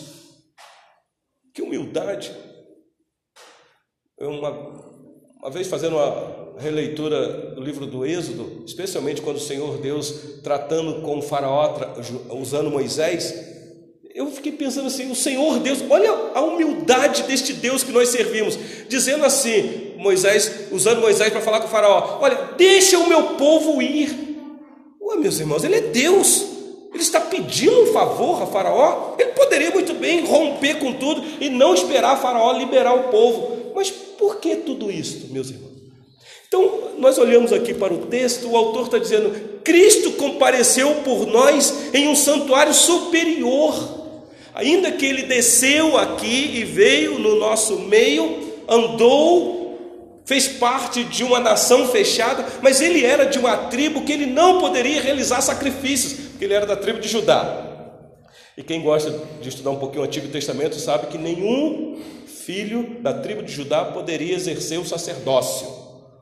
Que 1.53 1.61
humildade! 1.61 2.33
uma, 4.19 4.51
uma 5.43 5.51
vez 5.51 5.67
fazendo 5.67 5.97
uma 5.97 6.59
releitura 6.59 7.51
do 7.55 7.61
livro 7.61 7.87
do 7.87 8.07
Êxodo, 8.07 8.65
especialmente 8.65 9.21
quando 9.21 9.37
o 9.37 9.41
Senhor 9.41 9.79
Deus 9.79 10.41
tratando 10.43 11.03
com 11.03 11.19
o 11.19 11.23
faraó, 11.23 11.77
usando 12.31 12.71
Moisés, 12.71 13.56
eu 14.17 14.31
fiquei 14.31 14.51
pensando 14.51 14.87
assim, 14.87 15.11
o 15.11 15.15
Senhor 15.15 15.59
Deus, 15.59 15.85
olha 15.91 16.11
a 16.35 16.41
humildade 16.41 17.25
deste 17.25 17.53
Deus 17.53 17.85
que 17.85 17.93
nós 17.93 18.09
servimos, 18.09 18.59
dizendo 18.89 19.27
assim, 19.27 19.93
Moisés, 19.99 20.51
usando 20.73 21.03
Moisés 21.03 21.31
para 21.31 21.43
falar 21.43 21.61
com 21.61 21.67
o 21.67 21.71
faraó, 21.71 22.19
olha, 22.23 22.55
deixa 22.57 22.99
o 22.99 23.07
meu 23.07 23.35
povo 23.35 23.83
ir. 23.83 24.39
Ué, 25.03 25.17
meus 25.17 25.39
irmãos, 25.39 25.65
ele 25.65 25.75
é 25.75 25.81
Deus, 25.83 26.47
ele 26.95 27.03
está 27.03 27.21
pedindo 27.21 27.83
um 27.83 27.93
favor 27.93 28.43
a 28.43 28.47
faraó, 28.47 29.17
ele 29.19 29.33
poderia 29.33 29.71
muito 29.71 29.93
bem 29.93 30.25
romper 30.25 30.79
com 30.79 30.95
tudo 30.95 31.23
e 31.39 31.51
não 31.51 31.75
esperar 31.75 32.19
faraó 32.19 32.53
liberar 32.53 32.95
o 32.95 33.11
povo, 33.11 33.75
mas 33.75 33.91
por 33.91 34.37
que 34.37 34.57
tudo 34.57 34.91
isso, 34.91 35.27
meus 35.31 35.51
irmãos? 35.51 35.77
Então, 36.49 36.93
nós 36.97 37.19
olhamos 37.19 37.53
aqui 37.53 37.75
para 37.75 37.93
o 37.93 38.07
texto, 38.07 38.49
o 38.49 38.57
autor 38.57 38.87
está 38.87 38.99
dizendo: 38.99 39.61
Cristo 39.63 40.13
compareceu 40.13 41.03
por 41.05 41.27
nós 41.27 41.93
em 41.93 42.09
um 42.09 42.17
santuário 42.17 42.73
superior. 42.73 44.06
Ainda 44.57 44.91
que 44.91 45.05
ele 45.05 45.25
desceu 45.25 45.99
aqui 45.99 46.53
e 46.55 46.65
veio 46.65 47.19
no 47.19 47.37
nosso 47.37 47.79
meio, 47.81 48.65
andou, 48.67 50.23
fez 50.25 50.49
parte 50.49 51.05
de 51.05 51.23
uma 51.23 51.39
nação 51.39 51.87
fechada, 51.89 52.43
mas 52.63 52.81
ele 52.81 53.05
era 53.05 53.27
de 53.27 53.39
uma 53.39 53.55
tribo 53.69 54.01
que 54.01 54.13
ele 54.13 54.25
não 54.25 54.59
poderia 54.59 55.03
realizar 55.03 55.43
sacrifícios, 55.43 56.15
porque 56.31 56.47
ele 56.47 56.55
era 56.55 56.65
da 56.65 56.75
tribo 56.75 57.01
de 57.01 57.07
Judá. 57.07 57.65
E 58.57 58.63
quem 58.63 58.81
gosta 58.81 59.21
de 59.43 59.51
estudar 59.51 59.73
um 59.73 59.79
pouquinho 59.79 60.01
o 60.01 60.07
Antigo 60.07 60.29
Testamento 60.29 60.77
sabe 60.77 61.09
que 61.09 61.19
nenhum 61.19 62.01
filho 62.27 62.97
da 63.03 63.13
tribo 63.13 63.43
de 63.43 63.53
Judá 63.53 63.85
poderia 63.85 64.35
exercer 64.35 64.81
o 64.81 64.87
sacerdócio. 64.87 65.69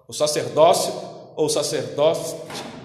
O 0.09 0.13
sacerdócio 0.13 0.93
ou 1.37 1.49
sacerdócio 1.49 2.37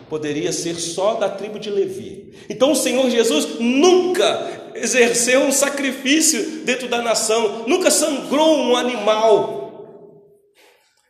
poderia 0.07 0.51
ser 0.51 0.75
só 0.75 1.15
da 1.15 1.27
tribo 1.27 1.57
de 1.57 1.71
Levi. 1.71 2.33
Então 2.47 2.71
o 2.71 2.75
Senhor 2.75 3.09
Jesus 3.09 3.59
nunca 3.59 4.58
exerceu 4.81 5.41
um 5.41 5.51
sacrifício 5.51 6.63
dentro 6.65 6.87
da 6.87 7.01
nação, 7.01 7.67
nunca 7.67 7.91
sangrou 7.91 8.57
um 8.57 8.75
animal. 8.75 9.59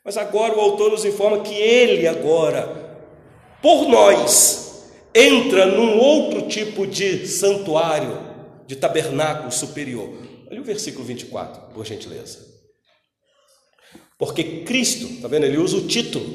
Mas 0.03 0.17
agora 0.17 0.55
o 0.55 0.61
autor 0.61 0.91
nos 0.91 1.05
informa 1.05 1.41
que 1.41 1.53
ele 1.53 2.07
agora, 2.07 2.97
por 3.61 3.87
nós, 3.87 4.89
entra 5.13 5.65
num 5.65 5.97
outro 5.97 6.47
tipo 6.47 6.87
de 6.87 7.27
santuário, 7.27 8.17
de 8.65 8.75
tabernáculo 8.75 9.51
superior. 9.51 10.09
Olha 10.49 10.61
o 10.61 10.63
versículo 10.63 11.05
24, 11.05 11.73
por 11.73 11.85
gentileza. 11.85 12.47
Porque 14.17 14.63
Cristo, 14.63 15.05
está 15.05 15.27
vendo? 15.27 15.45
Ele 15.45 15.57
usa 15.57 15.77
o 15.77 15.87
título. 15.87 16.25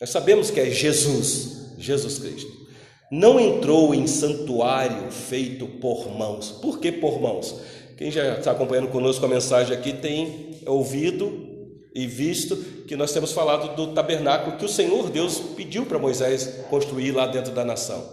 Nós 0.00 0.10
sabemos 0.10 0.50
que 0.50 0.60
é 0.60 0.70
Jesus, 0.70 1.74
Jesus 1.78 2.18
Cristo. 2.18 2.67
Não 3.10 3.40
entrou 3.40 3.94
em 3.94 4.06
santuário 4.06 5.10
feito 5.10 5.66
por 5.66 6.10
mãos. 6.10 6.50
Por 6.50 6.78
que 6.78 6.92
por 6.92 7.20
mãos? 7.20 7.58
Quem 7.96 8.10
já 8.10 8.34
está 8.38 8.52
acompanhando 8.52 8.88
conosco 8.88 9.24
a 9.24 9.28
mensagem 9.28 9.76
aqui 9.76 9.94
tem 9.94 10.60
ouvido 10.66 11.46
e 11.94 12.06
visto 12.06 12.56
que 12.86 12.94
nós 12.94 13.12
temos 13.12 13.32
falado 13.32 13.74
do 13.74 13.94
tabernáculo 13.94 14.56
que 14.56 14.64
o 14.64 14.68
Senhor 14.68 15.10
Deus 15.10 15.38
pediu 15.56 15.86
para 15.86 15.98
Moisés 15.98 16.60
construir 16.68 17.12
lá 17.12 17.26
dentro 17.26 17.52
da 17.52 17.64
nação. 17.64 18.04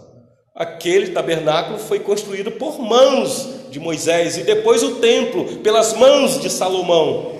Aquele 0.54 1.08
tabernáculo 1.08 1.78
foi 1.78 2.00
construído 2.00 2.52
por 2.52 2.80
mãos 2.80 3.48
de 3.70 3.78
Moisés 3.78 4.38
e 4.38 4.42
depois 4.42 4.82
o 4.82 4.96
templo 4.96 5.58
pelas 5.58 5.92
mãos 5.92 6.40
de 6.40 6.48
Salomão. 6.48 7.36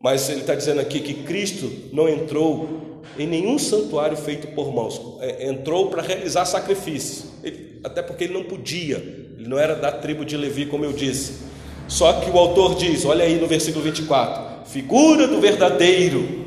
Mas 0.00 0.30
ele 0.30 0.42
está 0.42 0.54
dizendo 0.54 0.80
aqui 0.80 1.00
que 1.00 1.24
Cristo 1.24 1.68
não 1.92 2.08
entrou 2.08 2.87
em 3.18 3.26
nenhum 3.26 3.58
santuário 3.58 4.16
feito 4.16 4.48
por 4.48 4.72
mãos, 4.72 5.00
é, 5.20 5.48
entrou 5.48 5.88
para 5.88 6.02
realizar 6.02 6.44
sacrifícios, 6.44 7.26
ele, 7.42 7.80
até 7.82 8.02
porque 8.02 8.24
ele 8.24 8.34
não 8.34 8.44
podia, 8.44 8.96
ele 8.96 9.48
não 9.48 9.58
era 9.58 9.74
da 9.74 9.90
tribo 9.90 10.24
de 10.24 10.36
Levi, 10.36 10.66
como 10.66 10.84
eu 10.84 10.92
disse. 10.92 11.46
Só 11.88 12.12
que 12.14 12.30
o 12.30 12.38
autor 12.38 12.74
diz, 12.74 13.04
olha 13.04 13.24
aí 13.24 13.40
no 13.40 13.46
versículo 13.46 13.82
24: 13.84 14.70
figura 14.70 15.26
do 15.26 15.40
verdadeiro, 15.40 16.46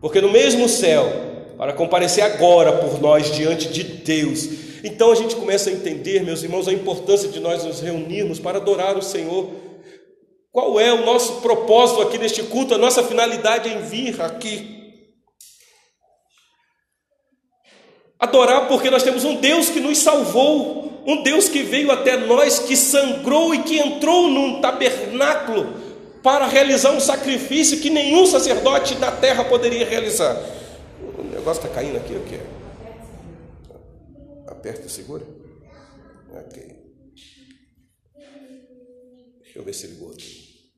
porque 0.00 0.20
no 0.20 0.30
mesmo 0.30 0.68
céu, 0.68 1.04
para 1.56 1.72
comparecer 1.72 2.22
agora 2.24 2.72
por 2.72 3.00
nós 3.00 3.32
diante 3.34 3.68
de 3.68 3.82
Deus, 3.82 4.48
então 4.84 5.12
a 5.12 5.14
gente 5.14 5.36
começa 5.36 5.70
a 5.70 5.72
entender, 5.72 6.22
meus 6.22 6.42
irmãos, 6.42 6.66
a 6.66 6.72
importância 6.72 7.28
de 7.28 7.38
nós 7.38 7.64
nos 7.64 7.80
reunirmos 7.80 8.40
para 8.40 8.58
adorar 8.58 8.96
o 8.98 9.02
Senhor. 9.02 9.48
Qual 10.50 10.78
é 10.78 10.92
o 10.92 11.06
nosso 11.06 11.40
propósito 11.40 12.02
aqui 12.02 12.18
neste 12.18 12.42
culto? 12.42 12.74
A 12.74 12.78
nossa 12.78 13.02
finalidade 13.02 13.68
em 13.68 13.80
vir 13.80 14.20
aqui. 14.20 14.81
Adorar 18.22 18.68
porque 18.68 18.88
nós 18.88 19.02
temos 19.02 19.24
um 19.24 19.34
Deus 19.40 19.68
que 19.68 19.80
nos 19.80 19.98
salvou, 19.98 21.02
um 21.04 21.24
Deus 21.24 21.48
que 21.48 21.64
veio 21.64 21.90
até 21.90 22.16
nós, 22.16 22.60
que 22.60 22.76
sangrou 22.76 23.52
e 23.52 23.64
que 23.64 23.80
entrou 23.80 24.28
num 24.28 24.60
tabernáculo 24.60 25.74
para 26.22 26.46
realizar 26.46 26.92
um 26.92 27.00
sacrifício 27.00 27.80
que 27.80 27.90
nenhum 27.90 28.24
sacerdote 28.24 28.94
na 28.94 29.10
terra 29.10 29.44
poderia 29.44 29.84
realizar. 29.84 30.36
O 31.18 31.24
negócio 31.24 31.64
está 31.64 31.74
caindo 31.74 31.96
aqui, 31.96 32.14
o 32.14 32.22
quê? 32.22 32.38
Aperta 34.46 34.86
e 34.86 34.90
segura. 34.90 35.26
Ok. 36.30 36.62
Deixa 39.42 39.58
eu 39.58 39.64
ver 39.64 39.74
se 39.74 39.88
ligou 39.88 40.12
aqui. 40.12 40.70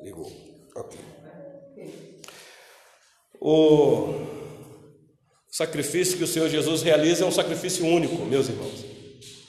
Ligou. 0.00 0.32
Ok. 0.74 0.98
O 3.44 4.14
sacrifício 5.50 6.16
que 6.16 6.22
o 6.22 6.28
Senhor 6.28 6.48
Jesus 6.48 6.80
realiza 6.82 7.24
é 7.24 7.26
um 7.26 7.32
sacrifício 7.32 7.84
único, 7.84 8.24
meus 8.24 8.48
irmãos. 8.48 8.84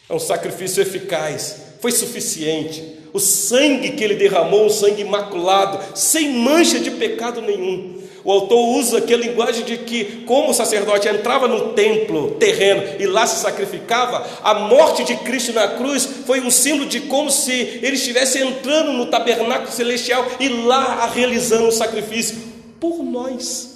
É 0.10 0.14
um 0.16 0.20
sacrifício 0.20 0.82
eficaz, 0.82 1.76
foi 1.80 1.92
suficiente. 1.92 2.84
O 3.14 3.20
sangue 3.20 3.92
que 3.92 4.04
ele 4.04 4.16
derramou, 4.16 4.66
um 4.66 4.70
sangue 4.70 5.04
imaculado, 5.04 5.96
sem 5.96 6.32
mancha 6.32 6.80
de 6.80 6.90
pecado 6.90 7.40
nenhum. 7.40 8.02
O 8.24 8.32
autor 8.32 8.80
usa 8.80 8.98
aqui 8.98 9.14
a 9.14 9.18
linguagem 9.18 9.64
de 9.64 9.78
que, 9.78 10.24
como 10.26 10.50
o 10.50 10.54
sacerdote 10.56 11.08
entrava 11.08 11.48
no 11.48 11.74
templo 11.74 12.32
terreno 12.32 13.00
e 13.00 13.06
lá 13.06 13.28
se 13.28 13.44
sacrificava, 13.44 14.26
a 14.42 14.56
morte 14.56 15.04
de 15.04 15.18
Cristo 15.18 15.54
na 15.54 15.68
cruz 15.68 16.10
foi 16.26 16.42
um 16.42 16.50
símbolo 16.50 16.90
de 16.90 17.02
como 17.02 17.30
se 17.30 17.52
ele 17.54 17.96
estivesse 17.96 18.40
entrando 18.40 18.92
no 18.92 19.06
tabernáculo 19.06 19.72
celestial 19.72 20.26
e 20.40 20.50
lá 20.50 21.06
realizando 21.14 21.68
o 21.68 21.72
sacrifício 21.72 22.38
por 22.80 23.04
nós. 23.04 23.73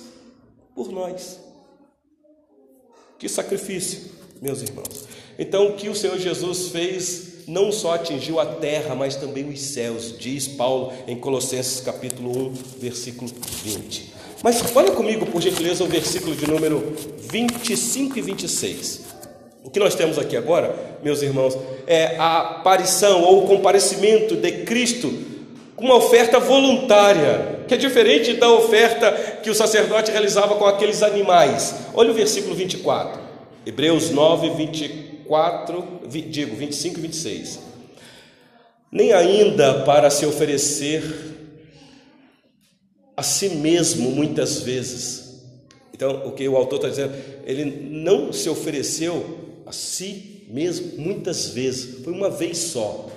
Por 0.78 0.92
nós. 0.92 1.40
Que 3.18 3.28
sacrifício, 3.28 4.12
meus 4.40 4.62
irmãos. 4.62 5.06
Então, 5.40 5.70
o 5.70 5.74
que 5.74 5.90
o 5.90 5.96
Senhor 5.96 6.20
Jesus 6.20 6.68
fez 6.68 7.48
não 7.48 7.72
só 7.72 7.96
atingiu 7.96 8.40
a 8.40 8.46
terra, 8.46 8.94
mas 8.94 9.16
também 9.16 9.50
os 9.50 9.60
céus, 9.60 10.16
diz 10.20 10.48
Paulo 10.48 10.94
em 11.08 11.18
Colossenses 11.18 11.80
capítulo 11.80 12.50
1, 12.50 12.54
versículo 12.78 13.28
20. 13.64 14.14
Mas 14.44 14.64
olha 14.76 14.92
comigo, 14.92 15.26
por 15.26 15.42
gentileza, 15.42 15.84
o 15.84 15.88
versículo 15.88 16.36
de 16.36 16.46
número 16.46 16.94
25 17.22 18.20
e 18.20 18.22
26. 18.22 19.02
O 19.64 19.72
que 19.72 19.80
nós 19.80 19.96
temos 19.96 20.20
aqui 20.20 20.38
agora, 20.38 21.00
meus 21.04 21.24
irmãos, 21.24 21.58
é 21.88 22.16
a 22.18 22.60
aparição 22.60 23.24
ou 23.24 23.46
o 23.46 23.48
comparecimento 23.48 24.36
de 24.36 24.64
Cristo 24.64 25.12
com 25.78 25.86
uma 25.86 25.96
oferta 25.96 26.40
voluntária, 26.40 27.64
que 27.68 27.76
é 27.76 27.78
diferente 27.78 28.34
da 28.34 28.52
oferta 28.52 29.12
que 29.44 29.50
o 29.50 29.56
sacerdote 29.56 30.12
realizava 30.12 30.56
com 30.56 30.66
aqueles 30.66 31.04
animais. 31.04 31.76
Olha 31.94 32.10
o 32.10 32.16
versículo 32.16 32.56
24, 32.56 33.22
Hebreus 33.64 34.10
9, 34.10 34.50
24, 34.50 36.02
digo, 36.08 36.56
25 36.56 36.98
e 36.98 37.02
26. 37.02 37.60
Nem 38.92 39.14
ainda 39.14 39.84
para 39.84 40.10
se 40.10 40.26
oferecer 40.26 41.04
a 43.16 43.22
si 43.22 43.50
mesmo 43.50 44.10
muitas 44.10 44.62
vezes. 44.62 45.44
Então, 45.94 46.28
o 46.28 46.32
que 46.32 46.48
o 46.48 46.58
autor 46.58 46.78
está 46.78 46.90
dizendo, 46.90 47.14
ele 47.46 47.66
não 47.66 48.34
se 48.34 48.50
ofereceu 48.50 49.62
a 49.64 49.72
si 49.72 50.44
mesmo 50.48 50.98
muitas 50.98 51.50
vezes, 51.50 52.04
foi 52.04 52.14
uma 52.14 52.32
vez 52.32 52.58
só. 52.58 53.10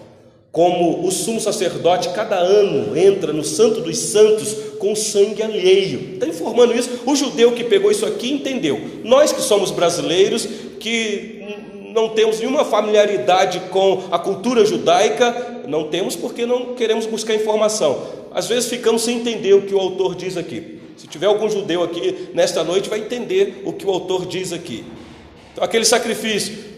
Como 0.52 1.06
o 1.06 1.12
sumo 1.12 1.40
sacerdote, 1.40 2.08
cada 2.08 2.36
ano 2.36 2.96
entra 2.96 3.32
no 3.32 3.44
Santo 3.44 3.80
dos 3.80 3.98
Santos 3.98 4.52
com 4.78 4.96
sangue 4.96 5.42
alheio. 5.42 6.14
Está 6.14 6.26
informando 6.26 6.74
isso. 6.74 6.90
O 7.06 7.14
judeu 7.14 7.52
que 7.52 7.62
pegou 7.62 7.90
isso 7.90 8.04
aqui 8.04 8.32
entendeu. 8.32 8.80
Nós 9.04 9.32
que 9.32 9.40
somos 9.40 9.70
brasileiros, 9.70 10.48
que 10.80 11.40
não 11.94 12.08
temos 12.08 12.40
nenhuma 12.40 12.64
familiaridade 12.64 13.60
com 13.70 14.02
a 14.10 14.18
cultura 14.18 14.64
judaica, 14.64 15.62
não 15.68 15.84
temos 15.84 16.16
porque 16.16 16.44
não 16.44 16.74
queremos 16.74 17.06
buscar 17.06 17.34
informação. 17.34 18.02
Às 18.32 18.48
vezes 18.48 18.68
ficamos 18.68 19.02
sem 19.02 19.18
entender 19.18 19.54
o 19.54 19.62
que 19.62 19.74
o 19.74 19.78
autor 19.78 20.16
diz 20.16 20.36
aqui. 20.36 20.80
Se 20.96 21.06
tiver 21.06 21.26
algum 21.26 21.48
judeu 21.48 21.82
aqui 21.82 22.28
nesta 22.34 22.64
noite, 22.64 22.90
vai 22.90 22.98
entender 22.98 23.62
o 23.64 23.72
que 23.72 23.86
o 23.86 23.90
autor 23.90 24.26
diz 24.26 24.52
aqui. 24.52 24.84
Então, 25.52 25.62
aquele 25.62 25.84
sacrifício 25.84 26.69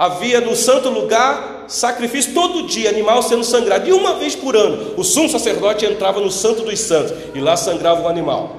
Havia 0.00 0.40
no 0.40 0.54
santo 0.54 0.88
lugar 0.90 1.64
sacrifício 1.66 2.32
todo 2.32 2.68
dia, 2.68 2.88
animal 2.88 3.20
sendo 3.20 3.42
sangrado. 3.42 3.88
E 3.88 3.92
uma 3.92 4.14
vez 4.14 4.36
por 4.36 4.56
ano, 4.56 4.94
o 4.96 5.02
sumo 5.02 5.28
sacerdote 5.28 5.84
entrava 5.84 6.20
no 6.20 6.30
santo 6.30 6.62
dos 6.62 6.78
santos 6.78 7.12
e 7.34 7.40
lá 7.40 7.56
sangrava 7.56 8.02
o 8.02 8.08
animal. 8.08 8.56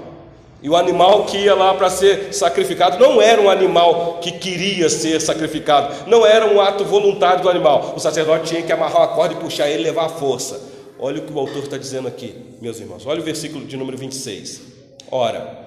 E 0.61 0.69
o 0.69 0.75
animal 0.75 1.23
que 1.23 1.37
ia 1.37 1.55
lá 1.55 1.73
para 1.75 1.89
ser 1.89 2.33
sacrificado 2.33 2.99
não 2.99 3.21
era 3.21 3.41
um 3.41 3.49
animal 3.49 4.19
que 4.21 4.33
queria 4.33 4.89
ser 4.89 5.21
sacrificado, 5.21 6.09
não 6.09 6.25
era 6.25 6.45
um 6.45 6.59
ato 6.59 6.83
voluntário 6.83 7.41
do 7.41 7.49
animal. 7.49 7.93
O 7.95 7.99
sacerdote 8.01 8.49
tinha 8.49 8.61
que 8.61 8.73
amarrar 8.73 9.03
a 9.03 9.07
corda 9.07 9.33
e 9.35 9.37
puxar 9.37 9.69
ele 9.69 9.83
e 9.83 9.85
levar 9.85 10.07
a 10.07 10.09
força. 10.09 10.59
Olha 10.99 11.19
o 11.19 11.25
que 11.25 11.31
o 11.31 11.39
autor 11.39 11.63
está 11.63 11.77
dizendo 11.77 12.09
aqui, 12.09 12.35
meus 12.61 12.81
irmãos. 12.81 13.05
Olha 13.05 13.21
o 13.21 13.23
versículo 13.23 13.63
de 13.63 13.77
número 13.77 13.97
26. 13.97 14.61
Ora, 15.09 15.57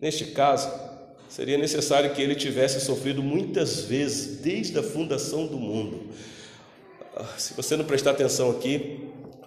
neste 0.00 0.24
caso, 0.24 0.70
seria 1.34 1.58
necessário 1.58 2.10
que 2.10 2.22
ele 2.22 2.36
tivesse 2.36 2.80
sofrido 2.80 3.20
muitas 3.20 3.80
vezes 3.80 4.36
desde 4.36 4.78
a 4.78 4.84
fundação 4.84 5.48
do 5.48 5.56
mundo. 5.56 6.02
Ah, 7.16 7.24
se 7.36 7.54
você 7.54 7.76
não 7.76 7.84
prestar 7.84 8.12
atenção 8.12 8.52
aqui, 8.52 9.00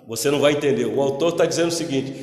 você 0.05 0.29
não 0.29 0.41
vai 0.41 0.51
entender. 0.51 0.85
O 0.85 1.01
autor 1.01 1.31
está 1.31 1.45
dizendo 1.45 1.69
o 1.69 1.71
seguinte: 1.71 2.13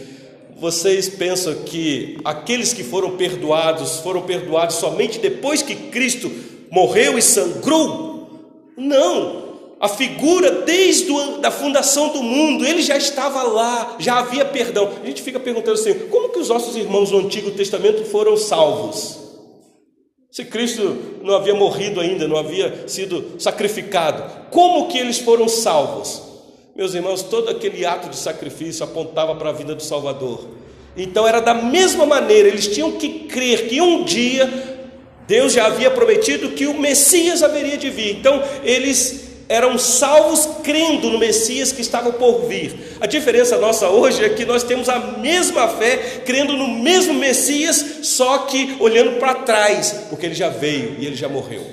vocês 0.55 1.09
pensam 1.09 1.55
que 1.65 2.19
aqueles 2.27 2.75
que 2.75 2.85
foram 2.85 3.17
perdoados 3.17 4.01
foram 4.01 4.21
perdoados 4.21 4.77
somente 4.77 5.19
depois 5.19 5.63
que 5.63 5.75
Cristo 5.75 6.31
morreu 6.71 7.17
e 7.17 7.23
sangrou? 7.23 8.29
Não. 8.77 9.45
A 9.81 9.89
figura 9.89 10.63
desde 10.63 11.11
a 11.43 11.51
fundação 11.51 12.11
do 12.11 12.23
mundo, 12.23 12.67
ele 12.67 12.83
já 12.83 12.99
estava 12.99 13.43
lá, 13.43 13.97
já 13.99 14.19
havia 14.19 14.45
perdão. 14.45 14.93
A 15.03 15.07
gente 15.07 15.23
fica 15.23 15.41
perguntando 15.41 15.81
assim: 15.81 15.95
como 16.11 16.29
que 16.29 16.39
os 16.39 16.51
nossos 16.51 16.77
irmãos 16.77 17.11
no 17.11 17.21
Antigo 17.21 17.51
Testamento 17.51 18.05
foram 18.05 18.37
salvos? 18.37 19.24
Se 20.35 20.45
Cristo 20.45 20.97
não 21.23 21.37
havia 21.37 21.55
morrido 21.55 22.01
ainda, 22.01 22.27
não 22.27 22.37
havia 22.37 22.89
sido 22.89 23.37
sacrificado, 23.39 24.49
como 24.51 24.89
que 24.89 24.99
eles 24.99 25.21
foram 25.21 25.47
salvos? 25.47 26.21
Meus 26.75 26.93
irmãos, 26.93 27.23
todo 27.23 27.51
aquele 27.51 27.87
ato 27.87 28.09
de 28.09 28.17
sacrifício 28.17 28.83
apontava 28.83 29.37
para 29.37 29.51
a 29.51 29.53
vida 29.53 29.77
do 29.77 29.83
Salvador. 29.85 30.49
Então 30.97 31.25
era 31.25 31.39
da 31.39 31.55
mesma 31.55 32.05
maneira, 32.05 32.49
eles 32.49 32.67
tinham 32.67 32.91
que 32.91 33.29
crer 33.29 33.69
que 33.69 33.81
um 33.81 34.03
dia 34.03 34.53
Deus 35.25 35.53
já 35.53 35.67
havia 35.67 35.89
prometido 35.89 36.51
que 36.51 36.67
o 36.67 36.81
Messias 36.81 37.41
haveria 37.41 37.79
de 37.79 37.89
vir. 37.89 38.17
Então 38.17 38.43
eles 38.65 39.24
eram 39.49 39.79
salvos 39.79 40.49
crendo 40.63 41.11
no 41.11 41.19
Messias 41.19 41.73
que 41.73 41.81
estava 41.81 42.13
por 42.13 42.47
vir. 42.47 42.97
A 43.01 43.07
diferença 43.07 43.59
nossa 43.59 43.89
hoje 43.89 44.25
é 44.25 44.29
que 44.31 44.45
nós 44.45 44.63
temos 44.63 44.89
a 44.89 44.99
mesma 44.99 45.69
fé, 45.69 46.23
crendo 46.25 46.57
no 46.57 46.69
mesmo 46.69 47.15
Messias, 47.15 47.99
só 48.03 48.39
que 48.39 48.77
olhando 48.81 49.19
para 49.19 49.35
trás, 49.35 50.07
porque 50.09 50.27
ele 50.27 50.35
já 50.35 50.49
veio 50.49 50.97
e 50.99 51.07
ele 51.07 51.17
já 51.17 51.29
morreu. 51.29 51.65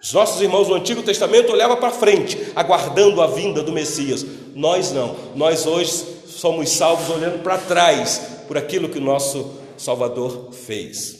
Os 0.00 0.12
nossos 0.12 0.40
irmãos 0.40 0.68
no 0.68 0.74
Antigo 0.74 1.02
Testamento 1.02 1.52
olhavam 1.52 1.76
para 1.76 1.90
frente, 1.90 2.38
aguardando 2.54 3.20
a 3.20 3.26
vinda 3.26 3.62
do 3.62 3.72
Messias. 3.72 4.24
Nós 4.54 4.92
não. 4.92 5.16
Nós 5.34 5.66
hoje 5.66 6.04
somos 6.26 6.70
salvos 6.70 7.10
olhando 7.10 7.42
para 7.42 7.58
trás, 7.58 8.20
por 8.46 8.56
aquilo 8.56 8.88
que 8.88 8.98
o 8.98 9.02
nosso 9.02 9.58
Salvador 9.76 10.50
fez. 10.52 11.18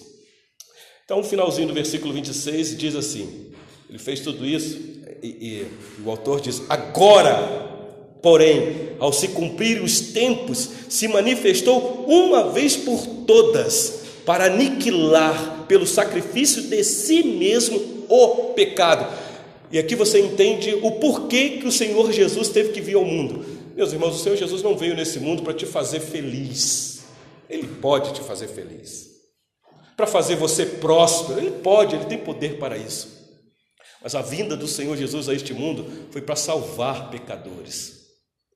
Então, 1.05 1.21
o 1.21 1.25
finalzinho 1.25 1.69
do 1.69 1.75
versículo 1.75 2.13
26 2.13 2.77
diz 2.77 2.95
assim: 2.95 3.51
Ele 3.89 3.99
fez 3.99 4.21
tudo 4.21 4.47
isso 4.47 4.98
e, 5.23 5.27
e 5.27 5.67
o 6.05 6.11
autor 6.11 6.41
diz: 6.41 6.63
agora, 6.69 7.69
porém, 8.23 8.91
ao 8.99 9.13
se 9.13 9.29
cumprir 9.29 9.83
os 9.83 10.01
tempos, 10.01 10.71
se 10.89 11.09
manifestou 11.09 12.05
uma 12.07 12.51
vez 12.51 12.77
por 12.77 13.07
todas 13.27 14.03
para 14.25 14.47
aniquilar 14.47 15.65
pelo 15.67 15.87
sacrifício 15.87 16.63
de 16.63 16.85
si 16.85 17.23
mesmo 17.23 18.05
o 18.09 18.53
pecado. 18.55 19.07
E 19.71 19.79
aqui 19.79 19.95
você 19.95 20.21
entende 20.21 20.79
o 20.83 20.93
porquê 20.93 21.59
que 21.59 21.67
o 21.67 21.73
Senhor 21.73 22.11
Jesus 22.13 22.49
teve 22.49 22.73
que 22.73 22.81
vir 22.81 22.97
ao 22.97 23.05
mundo. 23.05 23.45
Meus 23.77 23.93
irmãos, 23.93 24.17
o 24.17 24.23
Senhor 24.23 24.37
Jesus 24.37 24.63
não 24.63 24.77
veio 24.77 24.97
nesse 24.97 25.21
mundo 25.21 25.43
para 25.43 25.53
te 25.53 25.67
fazer 25.67 26.01
feliz. 26.01 27.05
Ele 27.49 27.67
pode 27.67 28.13
te 28.13 28.21
fazer 28.21 28.49
feliz. 28.49 29.09
Para 29.97 30.07
fazer 30.07 30.37
você 30.37 30.65
próspero, 30.65 31.39
ele 31.39 31.51
pode, 31.51 31.97
ele 31.97 32.05
tem 32.05 32.19
poder 32.19 32.59
para 32.59 32.77
isso. 32.77 33.18
Mas 34.03 34.15
a 34.15 34.23
vinda 34.23 34.57
do 34.57 34.69
Senhor 34.69 34.97
Jesus 34.97 35.29
a 35.29 35.35
este 35.35 35.53
mundo 35.53 35.87
foi 36.11 36.23
para 36.23 36.37
salvar 36.37 37.11
pecadores. 37.11 37.99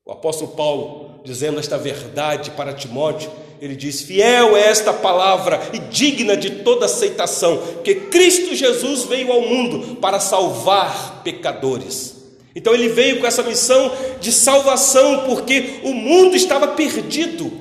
O 0.05 0.11
apóstolo 0.11 0.51
Paulo, 0.51 1.21
dizendo 1.23 1.59
esta 1.59 1.77
verdade 1.77 2.51
para 2.51 2.73
Timóteo, 2.73 3.31
ele 3.61 3.75
diz: 3.75 4.01
Fiel 4.01 4.57
é 4.57 4.67
esta 4.67 4.91
palavra 4.91 5.61
e 5.71 5.79
digna 5.79 6.35
de 6.35 6.49
toda 6.63 6.85
aceitação, 6.85 7.61
que 7.83 7.95
Cristo 7.95 8.53
Jesus 8.53 9.03
veio 9.03 9.31
ao 9.31 9.41
mundo 9.41 9.95
para 9.97 10.19
salvar 10.19 11.21
pecadores. 11.23 12.13
Então 12.55 12.73
ele 12.73 12.89
veio 12.89 13.19
com 13.19 13.25
essa 13.25 13.41
missão 13.43 13.91
de 14.19 14.31
salvação, 14.31 15.25
porque 15.25 15.79
o 15.83 15.93
mundo 15.93 16.35
estava 16.35 16.67
perdido. 16.67 17.51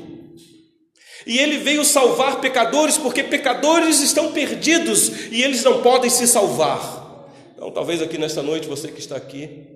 E 1.24 1.38
ele 1.38 1.58
veio 1.58 1.84
salvar 1.84 2.40
pecadores, 2.40 2.98
porque 2.98 3.22
pecadores 3.22 4.00
estão 4.00 4.32
perdidos 4.32 5.30
e 5.30 5.42
eles 5.42 5.62
não 5.62 5.80
podem 5.80 6.10
se 6.10 6.26
salvar. 6.26 7.01
Então, 7.62 7.70
talvez 7.70 8.02
aqui 8.02 8.18
nesta 8.18 8.42
noite, 8.42 8.66
você 8.66 8.88
que 8.88 8.98
está 8.98 9.14
aqui, 9.14 9.68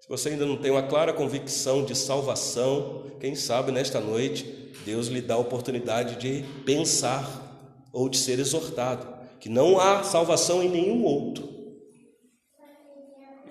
se 0.00 0.08
você 0.08 0.30
ainda 0.30 0.46
não 0.46 0.56
tem 0.56 0.70
uma 0.70 0.84
clara 0.84 1.12
convicção 1.12 1.84
de 1.84 1.94
salvação, 1.94 3.10
quem 3.20 3.34
sabe 3.34 3.70
nesta 3.70 4.00
noite 4.00 4.72
Deus 4.86 5.08
lhe 5.08 5.20
dá 5.20 5.34
a 5.34 5.38
oportunidade 5.38 6.16
de 6.16 6.42
pensar 6.64 7.90
ou 7.92 8.08
de 8.08 8.16
ser 8.16 8.38
exortado, 8.38 9.06
que 9.38 9.50
não 9.50 9.78
há 9.78 10.02
salvação 10.02 10.62
em 10.62 10.70
nenhum 10.70 11.04
outro. 11.04 11.46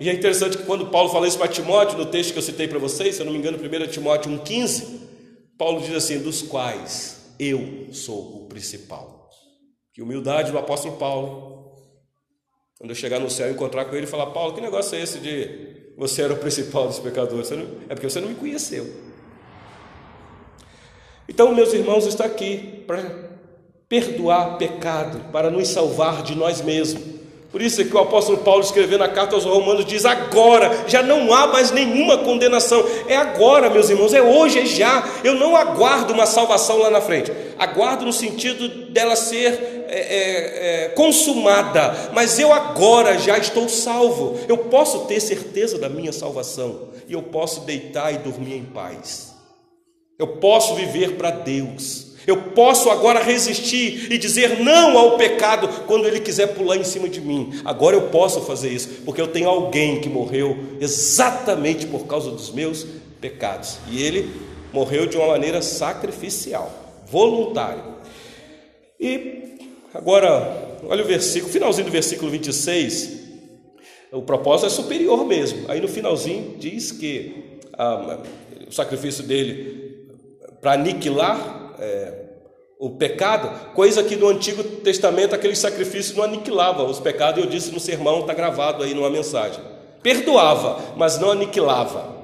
E 0.00 0.08
é 0.08 0.14
interessante 0.14 0.58
que 0.58 0.64
quando 0.64 0.90
Paulo 0.90 1.08
fala 1.08 1.28
isso 1.28 1.38
para 1.38 1.46
Timóteo, 1.46 1.96
no 1.96 2.06
texto 2.06 2.32
que 2.32 2.38
eu 2.40 2.42
citei 2.42 2.66
para 2.66 2.80
vocês, 2.80 3.14
se 3.14 3.22
eu 3.22 3.24
não 3.24 3.32
me 3.32 3.38
engano, 3.38 3.56
1 3.56 3.86
Timóteo 3.86 4.32
1,15, 4.32 4.98
Paulo 5.56 5.80
diz 5.80 5.94
assim: 5.94 6.18
dos 6.18 6.42
quais 6.42 7.36
eu 7.38 7.86
sou 7.92 8.42
o 8.42 8.46
principal. 8.48 9.30
Que 9.94 10.02
humildade 10.02 10.50
do 10.50 10.58
apóstolo 10.58 10.96
Paulo, 10.96 11.49
quando 12.80 12.92
eu 12.92 12.96
chegar 12.96 13.20
no 13.20 13.28
céu 13.28 13.48
e 13.48 13.52
encontrar 13.52 13.84
com 13.84 13.94
ele 13.94 14.06
e 14.06 14.08
falar, 14.08 14.28
Paulo, 14.28 14.54
que 14.54 14.60
negócio 14.62 14.96
é 14.96 15.02
esse 15.02 15.18
de 15.18 15.90
você 15.98 16.22
era 16.22 16.32
o 16.32 16.38
principal 16.38 16.86
dos 16.86 16.98
pecadores? 16.98 17.50
Não, 17.50 17.66
é 17.90 17.94
porque 17.94 18.08
você 18.08 18.22
não 18.22 18.28
me 18.30 18.34
conheceu. 18.34 18.90
Então, 21.28 21.54
meus 21.54 21.74
irmãos, 21.74 22.06
está 22.06 22.24
aqui 22.24 22.82
para 22.86 23.04
perdoar 23.86 24.56
pecado, 24.56 25.30
para 25.30 25.50
nos 25.50 25.68
salvar 25.68 26.22
de 26.22 26.34
nós 26.34 26.62
mesmos. 26.62 27.04
Por 27.50 27.60
isso 27.60 27.80
é 27.80 27.84
que 27.84 27.94
o 27.94 27.98
apóstolo 27.98 28.38
Paulo 28.38 28.62
escrevendo 28.62 29.02
a 29.02 29.08
carta 29.08 29.34
aos 29.34 29.44
Romanos 29.44 29.84
diz: 29.84 30.04
agora, 30.04 30.84
já 30.86 31.02
não 31.02 31.34
há 31.34 31.48
mais 31.48 31.72
nenhuma 31.72 32.18
condenação. 32.18 32.84
É 33.08 33.16
agora, 33.16 33.68
meus 33.68 33.90
irmãos, 33.90 34.14
é 34.14 34.22
hoje, 34.22 34.60
é 34.60 34.66
já. 34.66 35.04
Eu 35.24 35.34
não 35.34 35.56
aguardo 35.56 36.12
uma 36.12 36.26
salvação 36.26 36.78
lá 36.78 36.90
na 36.90 37.00
frente. 37.00 37.32
Aguardo 37.58 38.04
no 38.04 38.12
sentido 38.12 38.68
dela 38.92 39.16
ser 39.16 39.86
é, 39.88 39.98
é, 39.98 40.84
é, 40.84 40.88
consumada, 40.90 42.10
mas 42.12 42.38
eu 42.38 42.52
agora 42.52 43.18
já 43.18 43.36
estou 43.36 43.68
salvo. 43.68 44.38
Eu 44.48 44.56
posso 44.56 45.00
ter 45.06 45.18
certeza 45.18 45.76
da 45.76 45.88
minha 45.88 46.12
salvação 46.12 46.90
e 47.08 47.12
eu 47.12 47.22
posso 47.22 47.62
deitar 47.62 48.14
e 48.14 48.18
dormir 48.18 48.54
em 48.54 48.64
paz. 48.64 49.34
Eu 50.16 50.36
posso 50.36 50.76
viver 50.76 51.16
para 51.16 51.30
Deus. 51.30 52.09
Eu 52.30 52.36
posso 52.36 52.90
agora 52.90 53.22
resistir 53.22 54.12
e 54.12 54.18
dizer 54.18 54.60
não 54.60 54.96
ao 54.96 55.16
pecado 55.16 55.68
quando 55.86 56.06
ele 56.06 56.20
quiser 56.20 56.54
pular 56.54 56.76
em 56.76 56.84
cima 56.84 57.08
de 57.08 57.20
mim. 57.20 57.60
Agora 57.64 57.96
eu 57.96 58.08
posso 58.08 58.40
fazer 58.42 58.70
isso, 58.70 59.02
porque 59.04 59.20
eu 59.20 59.28
tenho 59.28 59.48
alguém 59.48 60.00
que 60.00 60.08
morreu 60.08 60.56
exatamente 60.80 61.86
por 61.86 62.06
causa 62.06 62.30
dos 62.30 62.50
meus 62.50 62.86
pecados. 63.20 63.78
E 63.90 64.02
ele 64.02 64.30
morreu 64.72 65.06
de 65.06 65.16
uma 65.16 65.26
maneira 65.26 65.60
sacrificial, 65.60 66.72
voluntária. 67.06 67.84
E 68.98 69.50
Agora, 69.92 70.78
olha 70.84 71.02
o 71.02 71.06
versículo, 71.06 71.52
finalzinho 71.52 71.86
do 71.86 71.90
versículo 71.90 72.30
26. 72.30 73.18
O 74.12 74.22
propósito 74.22 74.66
é 74.66 74.70
superior 74.70 75.26
mesmo. 75.26 75.68
Aí 75.68 75.80
no 75.80 75.88
finalzinho 75.88 76.56
diz 76.58 76.92
que 76.92 77.58
ah, 77.76 78.20
o 78.68 78.72
sacrifício 78.72 79.24
dele 79.24 80.06
para 80.60 80.74
aniquilar 80.74 81.59
é, 81.80 82.30
o 82.78 82.90
pecado, 82.90 83.74
coisa 83.74 84.02
que 84.02 84.16
no 84.16 84.28
Antigo 84.28 84.62
Testamento 84.62 85.34
aquele 85.34 85.54
sacrifício 85.54 86.16
não 86.16 86.24
aniquilava 86.24 86.82
os 86.84 86.98
pecados, 86.98 87.42
eu 87.42 87.50
disse 87.50 87.70
no 87.70 87.80
sermão, 87.80 88.20
está 88.20 88.32
gravado 88.32 88.82
aí 88.82 88.94
numa 88.94 89.10
mensagem. 89.10 89.62
Perdoava, 90.02 90.94
mas 90.96 91.18
não 91.18 91.30
aniquilava. 91.30 92.20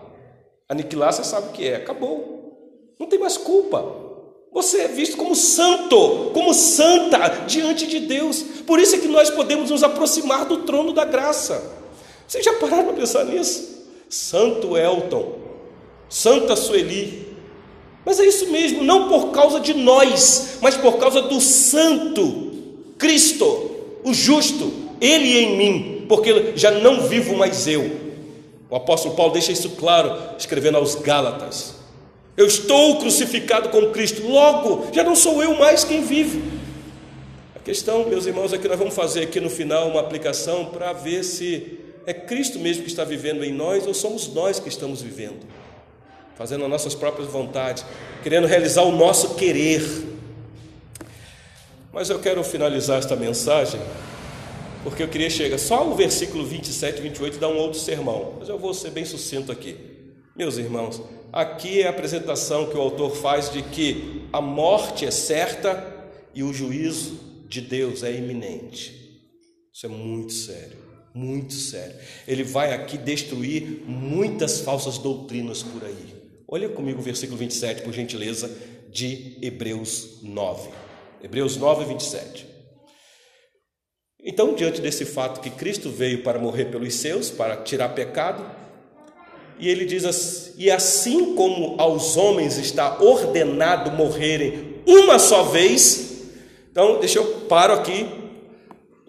Aniquilar 0.69 1.13
você 1.13 1.25
sabe 1.25 1.49
o 1.49 1.53
que 1.53 1.69
é, 1.69 1.77
acabou. 1.77 2.95
Não 2.99 3.07
tem 3.07 3.19
mais 3.19 3.37
culpa. 3.37 3.85
Você 4.53 4.83
é 4.83 4.89
visto 4.89 5.19
como 5.19 5.35
santo, 5.35 6.31
como 6.33 6.55
santa 6.55 7.45
diante 7.47 7.87
de 7.87 8.01
Deus. 8.01 8.43
Por 8.67 8.81
isso 8.81 8.97
é 8.97 8.99
que 8.99 9.09
nós 9.09 9.29
podemos 9.29 9.71
nos 9.71 9.83
aproximar 9.83 10.47
do 10.47 10.63
trono 10.63 10.95
da 10.95 11.05
graça. 11.05 11.63
Vocês 12.27 12.43
já 12.43 12.55
pararam 12.55 12.85
para 12.85 12.95
pensar 12.95 13.25
nisso? 13.25 13.85
Santo 14.09 14.77
Elton, 14.77 15.35
Santa 16.09 16.57
Sueli. 16.57 17.26
Mas 18.07 18.21
é 18.21 18.25
isso 18.25 18.47
mesmo, 18.53 18.85
não 18.85 19.09
por 19.09 19.33
causa 19.33 19.59
de 19.59 19.75
nós, 19.75 20.59
mas 20.63 20.77
por 20.77 20.97
causa 20.97 21.23
do 21.23 21.41
Santo 21.41 22.53
Cristo, 22.97 23.71
o 24.05 24.15
justo, 24.15 24.73
Ele 25.01 25.39
em 25.39 25.57
mim, 25.57 26.07
porque 26.09 26.53
já 26.55 26.71
não 26.71 27.09
vivo 27.09 27.37
mais 27.37 27.67
eu. 27.67 27.91
O 28.71 28.77
apóstolo 28.77 29.17
Paulo 29.17 29.33
deixa 29.33 29.51
isso 29.51 29.71
claro, 29.71 30.17
escrevendo 30.39 30.77
aos 30.77 30.95
Gálatas. 30.95 31.75
Eu 32.37 32.47
estou 32.47 32.99
crucificado 32.99 33.71
com 33.71 33.91
Cristo, 33.91 34.25
logo 34.25 34.87
já 34.93 35.03
não 35.03 35.17
sou 35.17 35.43
eu 35.43 35.57
mais 35.57 35.83
quem 35.83 36.03
vive. 36.03 36.41
A 37.57 37.59
questão, 37.59 38.09
meus 38.09 38.27
irmãos, 38.27 38.53
é 38.53 38.59
que 38.59 38.69
nós 38.69 38.79
vamos 38.79 38.95
fazer 38.95 39.25
aqui 39.25 39.41
no 39.41 39.51
final 39.51 39.89
uma 39.89 40.01
aplicação 40.01 40.67
para 40.67 40.93
ver 40.93 41.25
se 41.25 41.81
é 42.07 42.15
Cristo 42.15 42.61
mesmo 42.61 42.85
que 42.85 42.89
está 42.89 43.03
vivendo 43.03 43.43
em 43.43 43.53
nós 43.53 43.85
ou 43.85 43.93
somos 43.93 44.33
nós 44.33 44.61
que 44.61 44.69
estamos 44.69 45.03
vivendo, 45.03 45.41
fazendo 46.37 46.65
as 46.65 46.71
nossas 46.71 46.95
próprias 46.95 47.29
vontades, 47.29 47.85
querendo 48.23 48.47
realizar 48.47 48.83
o 48.83 48.93
nosso 48.93 49.35
querer. 49.35 49.83
Mas 51.93 52.11
eu 52.11 52.19
quero 52.19 52.45
finalizar 52.45 52.99
esta 52.99 53.17
mensagem, 53.17 53.81
porque 54.85 55.03
eu 55.03 55.09
queria 55.09 55.31
chegar 55.31 55.59
só 55.59 55.89
o 55.89 55.95
versículo 55.95 56.45
27 56.45 56.99
e 56.99 57.03
28 57.03 57.39
dá 57.39 57.49
um 57.49 57.57
outro 57.57 57.81
sermão, 57.81 58.35
mas 58.39 58.49
eu 58.49 58.59
vou 58.59 58.75
ser 58.75 58.91
bem 58.91 59.05
sucinto 59.05 59.51
aqui. 59.51 59.77
Meus 60.37 60.59
irmãos, 60.59 61.01
aqui 61.33 61.81
é 61.81 61.87
a 61.87 61.91
apresentação 61.91 62.67
que 62.67 62.77
o 62.77 62.81
autor 62.81 63.17
faz 63.17 63.51
de 63.51 63.63
que 63.63 64.27
a 64.33 64.41
morte 64.41 65.07
é 65.07 65.11
certa 65.11 65.95
e 66.35 66.43
o 66.43 66.53
juízo 66.53 67.19
de 67.49 67.63
Deus 67.63 68.03
é 68.03 68.13
iminente. 68.13 68.95
Isso 69.73 69.87
é 69.87 69.89
muito 69.89 70.33
sério 70.33 70.87
muito 71.17 71.55
sério. 71.55 71.97
Ele 72.29 72.45
vai 72.45 72.75
aqui 72.75 72.99
destruir 72.99 73.83
muitas 73.87 74.61
falsas 74.61 74.99
doutrinas 74.99 75.63
por 75.63 75.83
aí. 75.83 76.16
Olha 76.49 76.69
comigo 76.69 77.01
o 77.01 77.03
versículo 77.03 77.37
27, 77.39 77.83
por 77.83 77.93
gentileza, 77.93 78.51
de 78.89 79.37
Hebreus 79.43 80.21
9. 80.23 80.71
Hebreus 81.23 81.57
9, 81.57 81.85
27. 81.85 82.47
Então, 84.23 84.55
diante 84.55 84.81
desse 84.81 85.05
fato 85.05 85.41
que 85.41 85.51
Cristo 85.51 85.91
veio 85.91 86.23
para 86.23 86.39
morrer 86.39 86.67
pelos 86.67 86.95
seus, 86.95 87.31
para 87.31 87.57
tirar 87.57 87.91
pecado, 87.91 88.49
e 89.59 89.69
ele 89.69 89.85
diz 89.85 90.05
assim: 90.05 90.53
e 90.57 90.71
assim 90.71 91.35
como 91.35 91.75
aos 91.79 92.17
homens 92.17 92.59
está 92.59 93.03
ordenado 93.03 93.91
morrerem 93.93 94.77
uma 94.87 95.19
só 95.19 95.43
vez, 95.43 96.27
então 96.71 97.01
deixa 97.01 97.19
eu 97.19 97.41
paro 97.49 97.73
aqui 97.73 98.07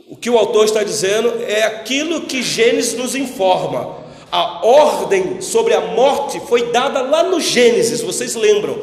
o 0.09 0.15
que 0.15 0.29
o 0.29 0.37
autor 0.37 0.65
está 0.65 0.83
dizendo 0.83 1.43
é 1.43 1.63
aquilo 1.63 2.21
que 2.21 2.41
Gênesis 2.41 2.93
nos 2.93 3.13
informa. 3.13 4.06
A 4.31 4.65
ordem 4.65 5.41
sobre 5.41 5.73
a 5.73 5.81
morte 5.81 6.39
foi 6.41 6.71
dada 6.71 7.01
lá 7.01 7.23
no 7.23 7.39
Gênesis, 7.39 8.01
vocês 8.01 8.35
lembram? 8.35 8.77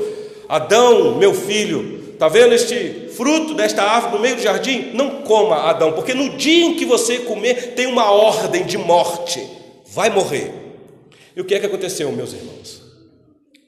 Adão, 0.48 1.16
meu 1.16 1.34
filho, 1.34 2.12
está 2.12 2.28
vendo 2.28 2.54
este 2.54 3.08
fruto 3.14 3.54
desta 3.54 3.82
árvore 3.82 4.14
no 4.14 4.20
meio 4.20 4.36
do 4.36 4.42
jardim? 4.42 4.90
Não 4.94 5.22
coma, 5.22 5.56
Adão, 5.56 5.92
porque 5.92 6.14
no 6.14 6.36
dia 6.36 6.64
em 6.64 6.74
que 6.74 6.86
você 6.86 7.18
comer, 7.18 7.74
tem 7.74 7.86
uma 7.86 8.10
ordem 8.10 8.64
de 8.64 8.78
morte, 8.78 9.46
vai 9.86 10.08
morrer. 10.10 10.52
E 11.36 11.40
o 11.40 11.44
que 11.44 11.54
é 11.54 11.60
que 11.60 11.66
aconteceu, 11.66 12.10
meus 12.12 12.32
irmãos? 12.32 12.82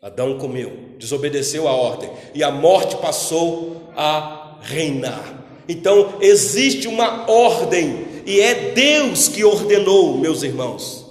Adão 0.00 0.38
comeu, 0.38 0.72
desobedeceu 0.98 1.68
a 1.68 1.72
ordem, 1.72 2.10
e 2.34 2.42
a 2.42 2.50
morte 2.50 2.96
passou 2.96 3.90
a 3.96 4.58
reinar. 4.62 5.44
Então 5.68 6.14
existe 6.20 6.88
uma 6.88 7.30
ordem, 7.30 8.06
e 8.24 8.40
é 8.40 8.72
Deus 8.72 9.28
que 9.28 9.44
ordenou, 9.44 10.16
meus 10.16 10.42
irmãos. 10.42 11.05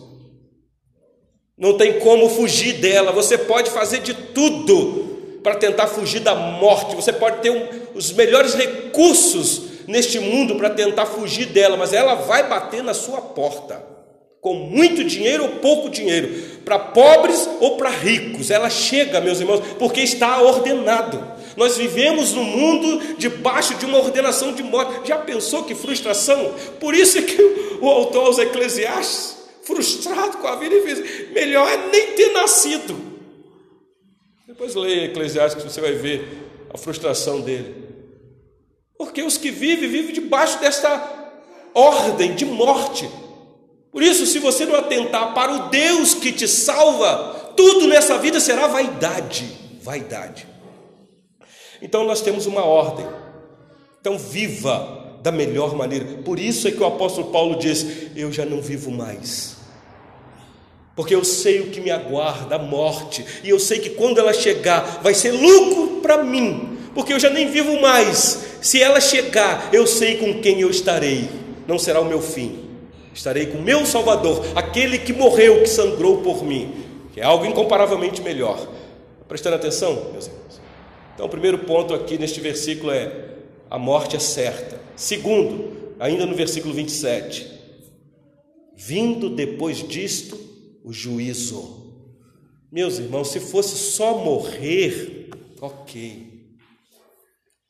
Não 1.58 1.78
tem 1.78 2.00
como 2.00 2.30
fugir 2.30 2.74
dela, 2.74 3.12
você 3.12 3.38
pode 3.38 3.72
fazer 3.72 4.00
de 4.00 4.14
tudo 4.14 5.40
para 5.42 5.56
tentar 5.56 5.88
fugir 5.88 6.20
da 6.20 6.36
morte, 6.36 6.96
você 6.96 7.14
pode 7.14 7.42
ter 7.42 7.50
um, 7.50 7.68
os 7.94 8.12
melhores 8.12 8.56
recursos 8.56 9.62
neste 9.88 10.20
mundo 10.20 10.56
para 10.56 10.70
tentar 10.70 11.06
fugir 11.06 11.46
dela, 11.46 11.78
mas 11.78 11.94
ela 11.94 12.16
vai 12.16 12.50
bater 12.50 12.84
na 12.84 12.94
sua 12.94 13.22
porta 13.22 13.96
com 14.46 14.54
muito 14.54 15.04
dinheiro 15.04 15.42
ou 15.42 15.50
pouco 15.54 15.90
dinheiro, 15.90 16.30
para 16.64 16.78
pobres 16.78 17.50
ou 17.60 17.78
para 17.78 17.90
ricos. 17.90 18.52
Ela 18.52 18.70
chega, 18.70 19.20
meus 19.20 19.40
irmãos, 19.40 19.60
porque 19.80 20.02
está 20.02 20.40
ordenado. 20.40 21.20
Nós 21.58 21.78
vivemos 21.78 22.32
no 22.32 22.44
mundo 22.44 23.16
debaixo 23.18 23.74
de 23.74 23.88
uma 23.88 23.98
ordenação 23.98 24.54
de 24.54 24.62
morte. 24.62 25.08
Já 25.08 25.18
pensou 25.18 25.64
que 25.64 25.74
frustração? 25.74 26.54
Por 26.80 26.94
isso 26.94 27.18
é 27.18 27.24
que 27.24 27.42
o 27.82 27.90
autor 27.90 28.28
aos 28.28 28.38
Eclesiastes, 28.38 29.36
frustrado 29.66 30.38
com 30.38 30.48
a 30.48 30.56
vida, 30.56 30.76
ele 30.76 30.96
fez: 30.96 31.32
melhor 31.32 31.68
é 31.68 31.90
nem 31.90 32.14
ter 32.14 32.32
nascido. 32.32 32.96
Depois 34.48 34.76
leia 34.76 35.06
Eclesiastes 35.06 35.64
você 35.64 35.82
vai 35.82 35.94
ver 35.94 36.68
a 36.74 36.78
frustração 36.78 37.42
dele. 37.42 37.84
Porque 38.98 39.22
os 39.22 39.38
que 39.38 39.52
vivem, 39.52 39.90
vivem 39.90 40.14
debaixo 40.14 40.60
desta 40.60 41.34
ordem 41.74 42.34
de 42.36 42.46
morte. 42.46 43.10
Por 43.92 44.02
isso, 44.02 44.26
se 44.26 44.40
você 44.40 44.66
não 44.66 44.76
atentar 44.76 45.34
para 45.34 45.52
o 45.54 45.70
Deus 45.70 46.14
que 46.14 46.32
te 46.32 46.48
salva, 46.48 47.54
tudo 47.58 47.88
nessa 47.88 48.18
vida 48.18 48.40
será 48.40 48.68
vaidade. 48.68 49.46
Vaidade. 49.82 50.48
Então 51.82 52.06
nós 52.06 52.22
temos 52.22 52.46
uma 52.46 52.64
ordem. 52.64 53.06
Então 54.00 54.18
viva 54.18 55.18
da 55.22 55.32
melhor 55.32 55.76
maneira. 55.76 56.06
Por 56.24 56.40
isso 56.40 56.68
é 56.68 56.72
que 56.72 56.82
o 56.82 56.86
apóstolo 56.86 57.32
Paulo 57.32 57.58
diz: 57.58 57.86
Eu 58.16 58.32
já 58.32 58.46
não 58.46 58.62
vivo 58.62 58.92
mais. 58.92 59.55
Porque 60.96 61.14
eu 61.14 61.26
sei 61.26 61.60
o 61.60 61.68
que 61.68 61.82
me 61.82 61.92
aguarda, 61.92 62.56
a 62.56 62.60
morte, 62.60 63.26
e 63.44 63.50
eu 63.50 63.60
sei 63.60 63.80
que 63.80 63.90
quando 63.90 64.18
ela 64.18 64.34
chegar, 64.34 65.02
vai 65.04 65.14
ser 65.14 65.32
lucro 65.32 66.00
para 66.02 66.24
mim, 66.24 66.78
porque 66.94 67.12
eu 67.12 67.20
já 67.20 67.30
nem 67.30 67.52
vivo 67.52 67.80
mais. 67.82 68.46
Se 68.62 68.82
ela 68.82 69.02
chegar, 69.02 69.70
eu 69.74 69.86
sei 69.86 70.16
com 70.16 70.40
quem 70.40 70.62
eu 70.62 70.70
estarei, 70.70 71.30
não 71.68 71.78
será 71.78 72.00
o 72.00 72.06
meu 72.06 72.22
fim. 72.22 72.64
Estarei 73.14 73.48
com 73.48 73.58
o 73.58 73.62
meu 73.62 73.86
Salvador, 73.86 74.46
aquele 74.56 74.98
que 74.98 75.12
morreu, 75.12 75.62
que 75.62 75.70
sangrou 75.70 76.22
por 76.22 76.44
mim, 76.44 76.74
que 77.14 77.20
é 77.20 77.24
algo 77.26 77.46
incomparavelmente 77.46 78.22
melhor. 78.22 78.66
Prestando 79.28 79.56
atenção, 79.58 80.12
meus 80.14 80.28
irmãos. 80.28 80.62
Então, 81.14 81.26
o 81.26 81.30
primeiro 81.30 81.60
ponto 81.60 81.94
aqui 81.94 82.18
neste 82.18 82.40
versículo 82.40 82.92
é: 82.92 83.12
a 83.70 83.78
morte 83.78 84.16
é 84.16 84.20
certa. 84.20 84.80
Segundo, 84.96 85.94
ainda 86.00 86.26
no 86.26 86.36
versículo 86.36 86.74
27, 86.74 87.50
vindo 88.76 89.30
depois 89.30 89.86
disto 89.88 90.45
o 90.86 90.94
juízo. 90.94 91.84
Meus 92.72 93.00
irmãos, 93.00 93.30
se 93.30 93.40
fosse 93.40 93.76
só 93.76 94.18
morrer, 94.18 95.30
ok. 95.60 96.36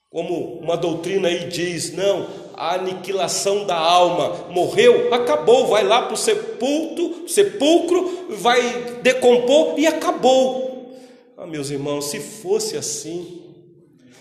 Como 0.10 0.60
uma 0.60 0.75
doutrina 0.75 1.28
aí 1.28 1.47
diz, 1.47 1.93
não, 1.93 2.28
a 2.54 2.75
aniquilação 2.75 3.65
da 3.65 3.75
alma. 3.75 4.49
Morreu, 4.49 5.13
acabou, 5.13 5.67
vai 5.67 5.84
lá 5.84 6.04
para 6.04 6.13
o 6.13 6.17
sepulcro, 6.17 7.28
sepulcro, 7.28 8.28
vai 8.30 8.99
decompor 9.01 9.80
e 9.80 9.88
acabou. 9.88 10.97
Ah, 11.38 11.45
meus 11.45 11.69
irmãos, 11.69 12.06
se 12.06 12.19
fosse 12.19 12.78
assim, 12.78 13.41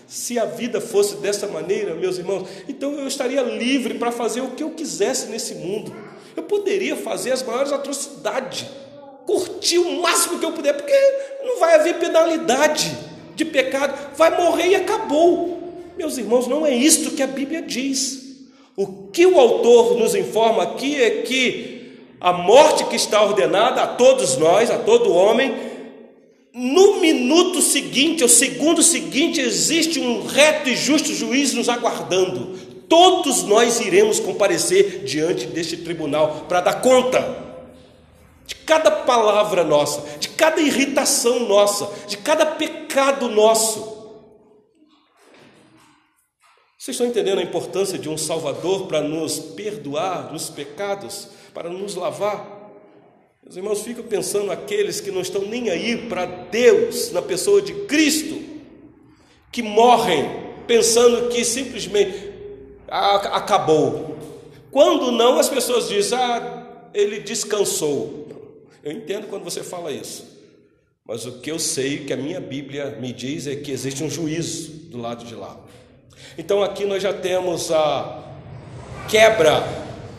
se 0.07 0.37
a 0.37 0.45
vida 0.45 0.79
fosse 0.79 1.17
dessa 1.17 1.47
maneira, 1.47 1.95
meus 1.95 2.17
irmãos, 2.17 2.47
então 2.67 2.93
eu 2.93 3.07
estaria 3.07 3.41
livre 3.41 3.95
para 3.95 4.11
fazer 4.11 4.41
o 4.41 4.51
que 4.51 4.63
eu 4.63 4.71
quisesse 4.71 5.27
nesse 5.27 5.55
mundo. 5.55 5.93
Eu 6.35 6.43
poderia 6.43 6.95
fazer 6.95 7.31
as 7.31 7.41
maiores 7.41 7.71
atrocidades, 7.71 8.65
curtir 9.25 9.79
o 9.79 10.01
máximo 10.01 10.39
que 10.39 10.45
eu 10.45 10.51
puder, 10.51 10.73
porque 10.73 10.93
não 11.43 11.59
vai 11.59 11.75
haver 11.75 11.95
penalidade 11.95 12.95
de 13.35 13.43
pecado, 13.43 14.15
vai 14.15 14.35
morrer 14.37 14.69
e 14.69 14.75
acabou. 14.75 15.55
Meus 15.97 16.17
irmãos, 16.17 16.47
não 16.47 16.65
é 16.65 16.73
isto 16.73 17.11
que 17.11 17.23
a 17.23 17.27
Bíblia 17.27 17.61
diz. 17.61 18.23
O 18.75 19.07
que 19.11 19.25
o 19.25 19.39
autor 19.39 19.97
nos 19.97 20.13
informa 20.15 20.63
aqui 20.63 21.01
é 21.01 21.21
que 21.21 21.97
a 22.19 22.33
morte 22.33 22.85
que 22.85 22.95
está 22.95 23.21
ordenada 23.23 23.81
a 23.81 23.87
todos 23.87 24.37
nós, 24.37 24.69
a 24.69 24.77
todo 24.77 25.13
homem, 25.13 25.55
no 26.53 26.99
minuto 26.99 27.61
seguinte, 27.61 28.23
ou 28.23 28.29
segundo 28.29 28.81
seguinte, 28.81 29.41
existe 29.41 29.99
um 29.99 30.25
reto 30.25 30.69
e 30.69 30.75
justo 30.75 31.13
juiz 31.13 31.53
nos 31.53 31.69
aguardando. 31.69 32.57
Todos 32.87 33.43
nós 33.43 33.79
iremos 33.79 34.19
comparecer 34.19 35.03
diante 35.03 35.47
deste 35.47 35.77
tribunal 35.77 36.45
para 36.47 36.61
dar 36.61 36.81
conta 36.81 37.44
cada 38.65 38.91
palavra 38.91 39.63
nossa, 39.63 40.17
de 40.17 40.29
cada 40.29 40.59
irritação 40.61 41.47
nossa, 41.47 41.89
de 42.07 42.17
cada 42.17 42.45
pecado 42.45 43.29
nosso. 43.29 43.95
Vocês 46.77 46.95
estão 46.95 47.07
entendendo 47.07 47.39
a 47.39 47.43
importância 47.43 47.97
de 47.97 48.07
um 48.07 48.17
Salvador 48.17 48.87
para 48.87 49.01
nos 49.01 49.39
perdoar 49.39 50.31
dos 50.31 50.49
pecados, 50.49 51.29
para 51.53 51.69
nos 51.69 51.95
lavar? 51.95 52.55
Os 53.47 53.55
irmãos 53.57 53.81
ficam 53.81 54.03
pensando 54.03 54.51
aqueles 54.51 54.99
que 54.99 55.11
não 55.11 55.21
estão 55.21 55.43
nem 55.43 55.69
aí 55.69 56.07
para 56.07 56.25
Deus, 56.25 57.11
na 57.11 57.21
pessoa 57.21 57.61
de 57.61 57.73
Cristo, 57.85 58.39
que 59.51 59.61
morrem 59.61 60.45
pensando 60.67 61.29
que 61.29 61.45
simplesmente 61.45 62.31
acabou. 62.87 64.15
Quando 64.71 65.11
não, 65.11 65.39
as 65.39 65.47
pessoas 65.47 65.87
dizem, 65.87 66.17
ah, 66.17 66.89
ele 66.93 67.19
descansou. 67.19 68.24
Eu 68.85 68.91
entendo 68.91 69.25
quando 69.27 69.43
você 69.43 69.63
fala 69.63 69.91
isso, 69.91 70.23
mas 71.03 71.25
o 71.25 71.39
que 71.39 71.49
eu 71.51 71.57
sei, 71.57 72.05
que 72.05 72.13
a 72.13 72.17
minha 72.17 72.39
Bíblia 72.39 72.97
me 73.01 73.11
diz, 73.11 73.47
é 73.47 73.55
que 73.55 73.71
existe 73.71 74.03
um 74.03 74.09
juízo 74.11 74.73
do 74.91 74.99
lado 74.99 75.25
de 75.25 75.33
lá. 75.33 75.59
Então 76.37 76.61
aqui 76.61 76.85
nós 76.85 77.01
já 77.01 77.11
temos 77.11 77.71
a 77.71 78.23
quebra 79.09 79.63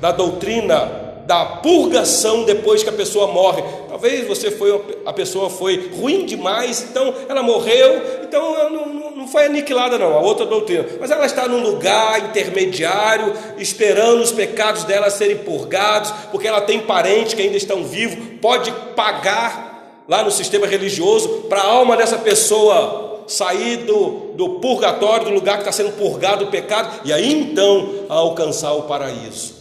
da 0.01 0.11
doutrina 0.11 1.06
da 1.27 1.45
purgação 1.45 2.45
depois 2.45 2.85
que 2.85 2.89
a 2.89 2.93
pessoa 2.93 3.27
morre. 3.27 3.63
Talvez 3.89 4.27
você 4.27 4.51
foi 4.51 4.81
a 5.05 5.13
pessoa 5.13 5.51
foi 5.51 5.91
ruim 5.99 6.25
demais, 6.25 6.87
então 6.89 7.13
ela 7.29 7.43
morreu, 7.43 8.01
então 8.23 8.71
não, 8.71 9.11
não 9.11 9.29
foi 9.29 9.47
aniquilada 9.47 9.99
não, 9.99 10.15
a 10.15 10.21
outra 10.21 10.47
doutrina. 10.47 10.87
Mas 11.01 11.11
ela 11.11 11.27
está 11.27 11.49
num 11.49 11.61
lugar 11.61 12.31
intermediário, 12.31 13.33
esperando 13.59 14.23
os 14.23 14.31
pecados 14.31 14.85
dela 14.85 15.11
serem 15.11 15.39
purgados, 15.39 16.13
porque 16.31 16.47
ela 16.47 16.61
tem 16.61 16.81
parentes 16.81 17.35
que 17.35 17.43
ainda 17.43 17.57
estão 17.57 17.83
vivos, 17.83 18.39
pode 18.41 18.71
pagar 18.95 20.05
lá 20.09 20.23
no 20.23 20.31
sistema 20.31 20.67
religioso 20.67 21.29
para 21.49 21.61
a 21.61 21.67
alma 21.67 21.97
dessa 21.97 22.19
pessoa 22.19 23.25
sair 23.27 23.79
do, 23.79 24.33
do 24.37 24.61
purgatório, 24.61 25.27
do 25.27 25.35
lugar 25.35 25.55
que 25.55 25.69
está 25.69 25.73
sendo 25.73 25.91
purgado 25.97 26.45
o 26.45 26.49
pecado, 26.49 27.01
e 27.05 27.13
aí 27.13 27.33
então 27.33 28.07
alcançar 28.09 28.73
o 28.75 28.83
paraíso. 28.83 29.56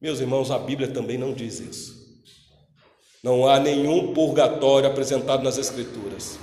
Meus 0.00 0.20
irmãos, 0.20 0.52
a 0.52 0.58
Bíblia 0.58 0.86
também 0.86 1.18
não 1.18 1.32
diz 1.32 1.58
isso. 1.58 1.98
Não 3.20 3.48
há 3.48 3.58
nenhum 3.58 4.14
purgatório 4.14 4.88
apresentado 4.88 5.42
nas 5.42 5.58
Escrituras. 5.58 6.38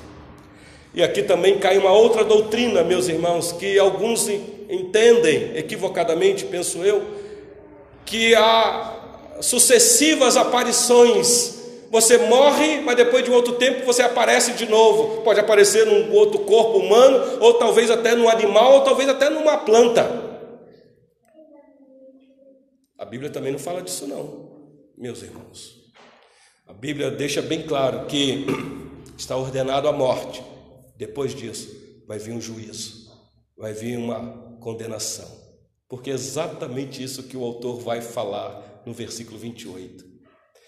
E 0.93 1.01
aqui 1.01 1.23
também 1.23 1.57
cai 1.57 1.77
uma 1.77 1.93
outra 1.93 2.25
doutrina, 2.25 2.83
meus 2.83 3.07
irmãos, 3.07 3.53
que 3.53 3.79
alguns 3.79 4.27
entendem 4.69 5.55
equivocadamente, 5.55 6.43
penso 6.43 6.79
eu, 6.79 7.01
que 8.05 8.35
há 8.35 9.37
sucessivas 9.39 10.35
aparições. 10.35 11.55
Você 11.89 12.17
morre, 12.17 12.81
mas 12.81 12.97
depois 12.97 13.23
de 13.23 13.31
um 13.31 13.35
outro 13.35 13.53
tempo 13.53 13.85
você 13.85 14.01
aparece 14.01 14.51
de 14.51 14.69
novo. 14.69 15.21
Pode 15.21 15.39
aparecer 15.39 15.85
num 15.85 16.13
outro 16.13 16.39
corpo 16.39 16.79
humano, 16.79 17.37
ou 17.39 17.53
talvez 17.53 17.89
até 17.89 18.15
num 18.15 18.27
animal, 18.27 18.73
ou 18.73 18.81
talvez 18.81 19.07
até 19.07 19.29
numa 19.29 19.55
planta. 19.55 20.34
A 22.97 23.03
Bíblia 23.03 23.29
também 23.29 23.51
não 23.51 23.59
fala 23.59 23.81
disso, 23.81 24.07
não, 24.07 24.69
meus 24.97 25.21
irmãos. 25.21 25.91
A 26.65 26.71
Bíblia 26.71 27.11
deixa 27.11 27.41
bem 27.41 27.63
claro 27.63 28.05
que 28.07 28.45
está 29.17 29.35
ordenado 29.35 29.89
a 29.89 29.91
morte. 29.91 30.41
Depois 30.97 31.35
disso, 31.35 31.75
vai 32.07 32.17
vir 32.17 32.31
um 32.31 32.39
juízo, 32.39 33.11
vai 33.57 33.73
vir 33.73 33.97
uma 33.97 34.57
condenação. 34.61 35.29
Porque 35.89 36.09
é 36.09 36.13
exatamente 36.13 37.03
isso 37.03 37.23
que 37.23 37.35
o 37.35 37.43
autor 37.43 37.81
vai 37.81 38.01
falar 38.01 38.81
no 38.85 38.93
versículo 38.93 39.37
28. 39.37 40.05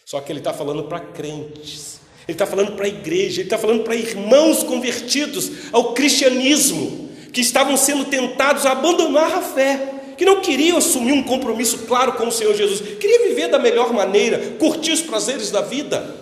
Só 0.06 0.20
que 0.20 0.30
ele 0.30 0.40
está 0.40 0.54
falando 0.54 0.84
para 0.84 1.00
crentes, 1.00 2.02
ele 2.28 2.36
está 2.36 2.46
falando 2.46 2.76
para 2.76 2.86
a 2.86 2.90
igreja, 2.90 3.40
ele 3.40 3.48
está 3.48 3.58
falando 3.58 3.86
para 3.86 3.96
irmãos 3.96 4.64
convertidos 4.64 5.74
ao 5.74 5.94
cristianismo, 5.94 7.10
que 7.32 7.40
estavam 7.40 7.78
sendo 7.78 8.06
tentados 8.06 8.66
a 8.66 8.74
abandonar 8.74 9.32
a 9.32 9.42
fé 9.42 9.97
que 10.18 10.26
não 10.26 10.42
queriam 10.42 10.78
assumir 10.78 11.12
um 11.12 11.24
compromisso 11.24 11.80
claro 11.86 12.14
com 12.14 12.28
o 12.28 12.32
Senhor 12.32 12.56
Jesus, 12.56 12.82
queria 12.98 13.30
viver 13.30 13.48
da 13.48 13.60
melhor 13.60 13.94
maneira, 13.94 14.56
curtir 14.58 14.92
os 14.92 15.02
prazeres 15.02 15.52
da 15.52 15.62
vida. 15.62 16.16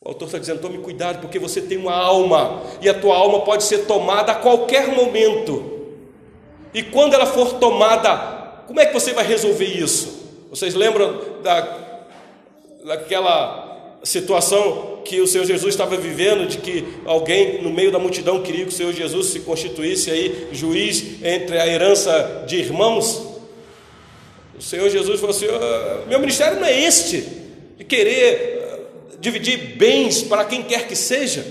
O 0.00 0.08
autor 0.08 0.26
está 0.26 0.38
dizendo: 0.38 0.60
tome 0.60 0.78
cuidado, 0.78 1.20
porque 1.20 1.38
você 1.38 1.60
tem 1.60 1.76
uma 1.76 1.94
alma, 1.94 2.62
e 2.80 2.88
a 2.88 2.94
tua 2.94 3.16
alma 3.16 3.40
pode 3.40 3.64
ser 3.64 3.86
tomada 3.86 4.32
a 4.32 4.36
qualquer 4.36 4.88
momento. 4.88 5.72
E 6.72 6.82
quando 6.82 7.14
ela 7.14 7.26
for 7.26 7.54
tomada, 7.54 8.62
como 8.66 8.80
é 8.80 8.86
que 8.86 8.92
você 8.92 9.12
vai 9.12 9.26
resolver 9.26 9.64
isso? 9.64 10.24
Vocês 10.50 10.74
lembram 10.74 11.20
da, 11.42 11.78
daquela 12.84 13.98
situação 14.02 14.93
que 15.04 15.20
o 15.20 15.26
Senhor 15.26 15.44
Jesus 15.44 15.74
estava 15.74 15.96
vivendo, 15.96 16.48
de 16.48 16.58
que 16.58 16.84
alguém 17.04 17.62
no 17.62 17.70
meio 17.70 17.92
da 17.92 17.98
multidão 17.98 18.42
queria 18.42 18.64
que 18.64 18.72
o 18.72 18.74
Senhor 18.74 18.92
Jesus 18.92 19.28
se 19.28 19.40
constituísse 19.40 20.10
aí 20.10 20.48
juiz 20.52 21.22
entre 21.22 21.58
a 21.58 21.66
herança 21.66 22.44
de 22.46 22.56
irmãos. 22.56 23.22
O 24.56 24.62
Senhor 24.62 24.88
Jesus 24.88 25.20
falou 25.20 25.36
assim: 25.36 25.46
ah, 25.46 26.04
meu 26.08 26.18
ministério 26.18 26.58
não 26.58 26.66
é 26.66 26.80
este, 26.80 27.20
de 27.76 27.84
querer 27.84 28.58
ah, 28.62 29.16
dividir 29.20 29.76
bens 29.76 30.22
para 30.22 30.44
quem 30.44 30.62
quer 30.62 30.88
que 30.88 30.96
seja. 30.96 31.44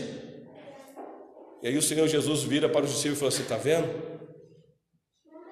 E 1.62 1.68
aí 1.68 1.78
o 1.78 1.82
Senhor 1.82 2.08
Jesus 2.08 2.44
vira 2.44 2.68
para 2.68 2.84
os 2.84 2.92
discípulos 2.92 3.18
e 3.18 3.20
falou 3.20 3.34
assim: 3.34 3.44
está 3.44 3.58
vendo? 3.58 3.88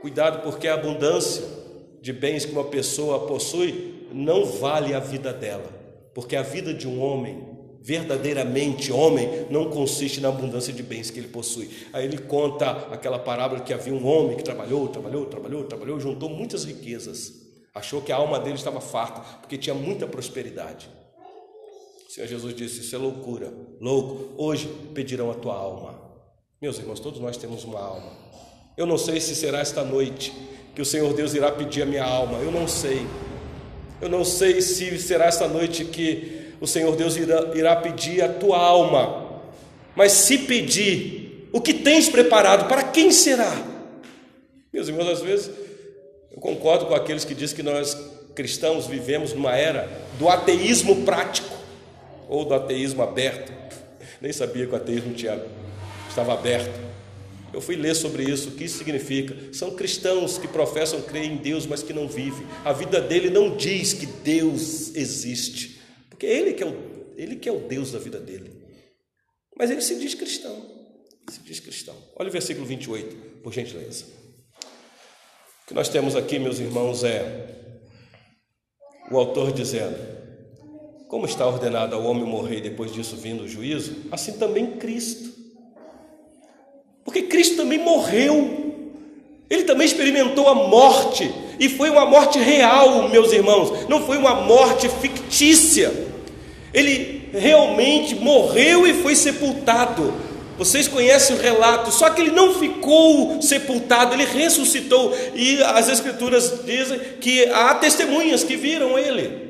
Cuidado, 0.01 0.41
porque 0.41 0.67
a 0.67 0.73
abundância 0.73 1.43
de 2.01 2.11
bens 2.11 2.43
que 2.43 2.51
uma 2.51 2.63
pessoa 2.63 3.27
possui 3.27 4.07
não 4.11 4.43
vale 4.43 4.93
a 4.93 4.99
vida 4.99 5.31
dela, 5.31 5.69
porque 6.13 6.35
a 6.35 6.41
vida 6.41 6.73
de 6.73 6.87
um 6.87 6.99
homem 6.99 7.60
verdadeiramente 7.81 8.91
homem 8.91 9.47
não 9.49 9.69
consiste 9.71 10.21
na 10.21 10.29
abundância 10.29 10.71
de 10.71 10.83
bens 10.83 11.09
que 11.09 11.19
ele 11.19 11.27
possui. 11.27 11.69
Aí 11.91 12.05
ele 12.05 12.19
conta 12.19 12.69
aquela 12.91 13.17
parábola 13.17 13.61
que 13.61 13.73
havia 13.73 13.93
um 13.93 14.05
homem 14.05 14.37
que 14.37 14.43
trabalhou, 14.43 14.87
trabalhou, 14.87 15.25
trabalhou, 15.25 15.63
trabalhou, 15.63 15.99
juntou 15.99 16.29
muitas 16.29 16.63
riquezas. 16.63 17.33
Achou 17.73 18.01
que 18.01 18.11
a 18.11 18.17
alma 18.17 18.39
dele 18.39 18.55
estava 18.55 18.79
farta, 18.79 19.21
porque 19.39 19.57
tinha 19.57 19.73
muita 19.73 20.05
prosperidade. 20.05 20.89
O 22.07 22.11
Senhor 22.11 22.27
Jesus 22.27 22.53
disse: 22.53 22.81
Isso 22.81 22.95
é 22.95 22.99
loucura, 22.99 23.51
louco. 23.79 24.33
Hoje 24.37 24.67
pedirão 24.93 25.31
a 25.31 25.33
tua 25.33 25.55
alma. 25.55 25.99
Meus 26.61 26.77
irmãos, 26.77 26.99
todos 26.99 27.19
nós 27.19 27.37
temos 27.37 27.63
uma 27.63 27.79
alma. 27.79 28.11
Eu 28.77 28.85
não 28.85 28.97
sei 28.97 29.19
se 29.19 29.35
será 29.35 29.59
esta 29.59 29.83
noite 29.83 30.31
que 30.75 30.81
o 30.81 30.85
Senhor 30.85 31.11
Deus 31.13 31.33
irá 31.33 31.51
pedir 31.51 31.81
a 31.81 31.85
minha 31.85 32.03
alma. 32.03 32.37
Eu 32.39 32.51
não 32.51 32.67
sei. 32.67 33.07
Eu 33.99 34.09
não 34.09 34.23
sei 34.25 34.61
se 34.61 34.99
será 34.99 35.25
esta 35.25 35.47
noite 35.47 35.85
que 35.85 36.40
o 36.61 36.67
Senhor 36.67 36.95
Deus 36.95 37.17
irá, 37.17 37.51
irá 37.55 37.75
pedir 37.75 38.21
a 38.21 38.29
tua 38.29 38.57
alma. 38.59 39.41
Mas 39.95 40.11
se 40.11 40.37
pedir, 40.37 41.49
o 41.51 41.59
que 41.59 41.73
tens 41.73 42.07
preparado, 42.07 42.67
para 42.67 42.83
quem 42.83 43.11
será? 43.11 43.51
Meus 44.71 44.87
irmãos, 44.87 45.09
às 45.09 45.21
vezes 45.21 45.51
eu 46.31 46.39
concordo 46.39 46.85
com 46.85 46.93
aqueles 46.93 47.25
que 47.25 47.33
dizem 47.33 47.55
que 47.55 47.63
nós 47.63 47.97
cristãos 48.35 48.85
vivemos 48.85 49.33
numa 49.33 49.55
era 49.57 49.89
do 50.17 50.29
ateísmo 50.29 51.03
prático 51.03 51.53
ou 52.29 52.45
do 52.45 52.53
ateísmo 52.53 53.01
aberto. 53.01 53.51
Nem 54.21 54.31
sabia 54.31 54.67
que 54.67 54.73
o 54.73 54.75
ateísmo 54.75 55.13
tinha, 55.15 55.43
estava 56.07 56.33
aberto. 56.33 56.79
Eu 57.51 57.59
fui 57.59 57.75
ler 57.75 57.95
sobre 57.95 58.23
isso, 58.23 58.49
o 58.49 58.51
que 58.51 58.65
isso 58.65 58.77
significa. 58.77 59.35
São 59.51 59.71
cristãos 59.71 60.37
que 60.37 60.47
professam 60.47 61.01
crer 61.01 61.25
em 61.25 61.35
Deus, 61.35 61.65
mas 61.65 61.83
que 61.83 61.91
não 61.91 62.07
vivem. 62.07 62.45
A 62.63 62.71
vida 62.71 63.01
dele 63.01 63.29
não 63.29 63.57
diz 63.57 63.93
que 63.93 64.05
Deus 64.05 64.95
existe. 64.95 65.80
Porque 66.21 66.31
ele 66.31 66.53
que 66.53 66.61
é 66.61 66.67
o, 66.67 66.77
ele 67.17 67.35
que 67.35 67.49
é 67.49 67.51
o 67.51 67.61
Deus 67.61 67.91
da 67.91 67.97
vida 67.97 68.19
dele. 68.19 68.51
Mas 69.57 69.71
ele 69.71 69.81
se 69.81 69.95
diz 69.95 70.13
cristão. 70.13 70.55
Se 71.27 71.39
diz 71.39 71.59
cristão. 71.59 71.95
Olha 72.15 72.29
o 72.29 72.31
versículo 72.31 72.63
28, 72.63 73.41
por 73.41 73.51
gentileza. 73.51 74.05
O 75.63 75.67
que 75.67 75.73
nós 75.73 75.89
temos 75.89 76.15
aqui, 76.15 76.37
meus 76.37 76.59
irmãos, 76.59 77.03
é 77.03 77.73
o 79.09 79.17
autor 79.17 79.51
dizendo: 79.51 79.97
Como 81.07 81.25
está 81.25 81.47
ordenado 81.47 81.95
ao 81.95 82.03
homem 82.03 82.23
morrer 82.23 82.57
e 82.57 82.61
depois 82.61 82.93
disso 82.93 83.15
vindo 83.15 83.45
o 83.45 83.47
juízo, 83.47 83.95
assim 84.11 84.33
também 84.33 84.77
Cristo. 84.77 85.33
Porque 87.03 87.23
Cristo 87.23 87.55
também 87.55 87.79
morreu. 87.79 88.69
Ele 89.49 89.63
também 89.63 89.87
experimentou 89.87 90.47
a 90.47 90.53
morte, 90.53 91.29
e 91.59 91.67
foi 91.67 91.89
uma 91.89 92.05
morte 92.05 92.37
real, 92.37 93.09
meus 93.09 93.33
irmãos, 93.33 93.89
não 93.89 94.05
foi 94.05 94.17
uma 94.17 94.35
morte 94.35 94.87
fictícia. 94.87 96.10
Ele 96.73 97.29
realmente 97.33 98.15
morreu 98.15 98.87
e 98.87 98.93
foi 98.93 99.15
sepultado. 99.15 100.13
Vocês 100.57 100.87
conhecem 100.87 101.35
o 101.35 101.39
relato, 101.39 101.91
só 101.91 102.09
que 102.11 102.21
ele 102.21 102.31
não 102.31 102.53
ficou 102.53 103.41
sepultado, 103.41 104.13
ele 104.13 104.25
ressuscitou. 104.25 105.11
E 105.33 105.61
as 105.63 105.89
Escrituras 105.89 106.63
dizem 106.65 106.99
que 107.19 107.45
há 107.45 107.73
testemunhas 107.75 108.43
que 108.43 108.55
viram 108.55 108.97
ele. 108.97 109.49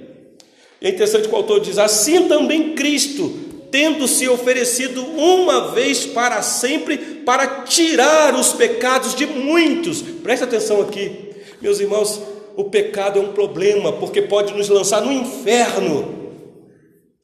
É 0.82 0.90
interessante 0.90 1.28
que 1.28 1.34
o 1.34 1.38
autor 1.38 1.60
diz: 1.60 1.78
assim 1.78 2.28
também 2.28 2.74
Cristo, 2.76 3.30
tendo 3.70 4.08
se 4.08 4.28
oferecido 4.28 5.04
uma 5.04 5.72
vez 5.74 6.06
para 6.06 6.42
sempre 6.42 6.98
para 6.98 7.64
tirar 7.64 8.34
os 8.34 8.54
pecados 8.54 9.14
de 9.14 9.26
muitos. 9.26 10.02
Presta 10.02 10.46
atenção 10.46 10.82
aqui, 10.82 11.32
meus 11.62 11.80
irmãos, 11.80 12.22
o 12.56 12.64
pecado 12.66 13.20
é 13.20 13.22
um 13.22 13.34
problema, 13.34 13.94
porque 13.94 14.22
pode 14.22 14.54
nos 14.54 14.70
lançar 14.70 15.02
no 15.02 15.12
inferno 15.12 16.21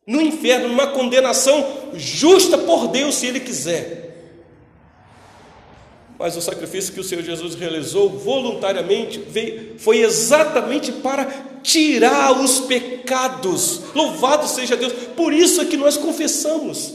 no 0.07 0.21
inferno, 0.21 0.69
numa 0.69 0.87
condenação 0.87 1.89
justa 1.93 2.57
por 2.57 2.87
Deus, 2.87 3.15
se 3.15 3.27
Ele 3.27 3.41
quiser. 3.41 4.07
Mas 6.17 6.35
o 6.35 6.41
sacrifício 6.41 6.93
que 6.93 6.99
o 6.99 7.03
Senhor 7.03 7.23
Jesus 7.23 7.53
realizou 7.53 8.09
voluntariamente 8.09 9.19
veio, 9.19 9.77
foi 9.77 9.99
exatamente 9.99 10.91
para 10.91 11.25
tirar 11.61 12.41
os 12.41 12.61
pecados. 12.61 13.81
Louvado 13.93 14.47
seja 14.47 14.75
Deus. 14.77 14.93
Por 15.15 15.31
isso 15.33 15.61
é 15.61 15.65
que 15.65 15.77
nós 15.77 15.97
confessamos. 15.97 16.93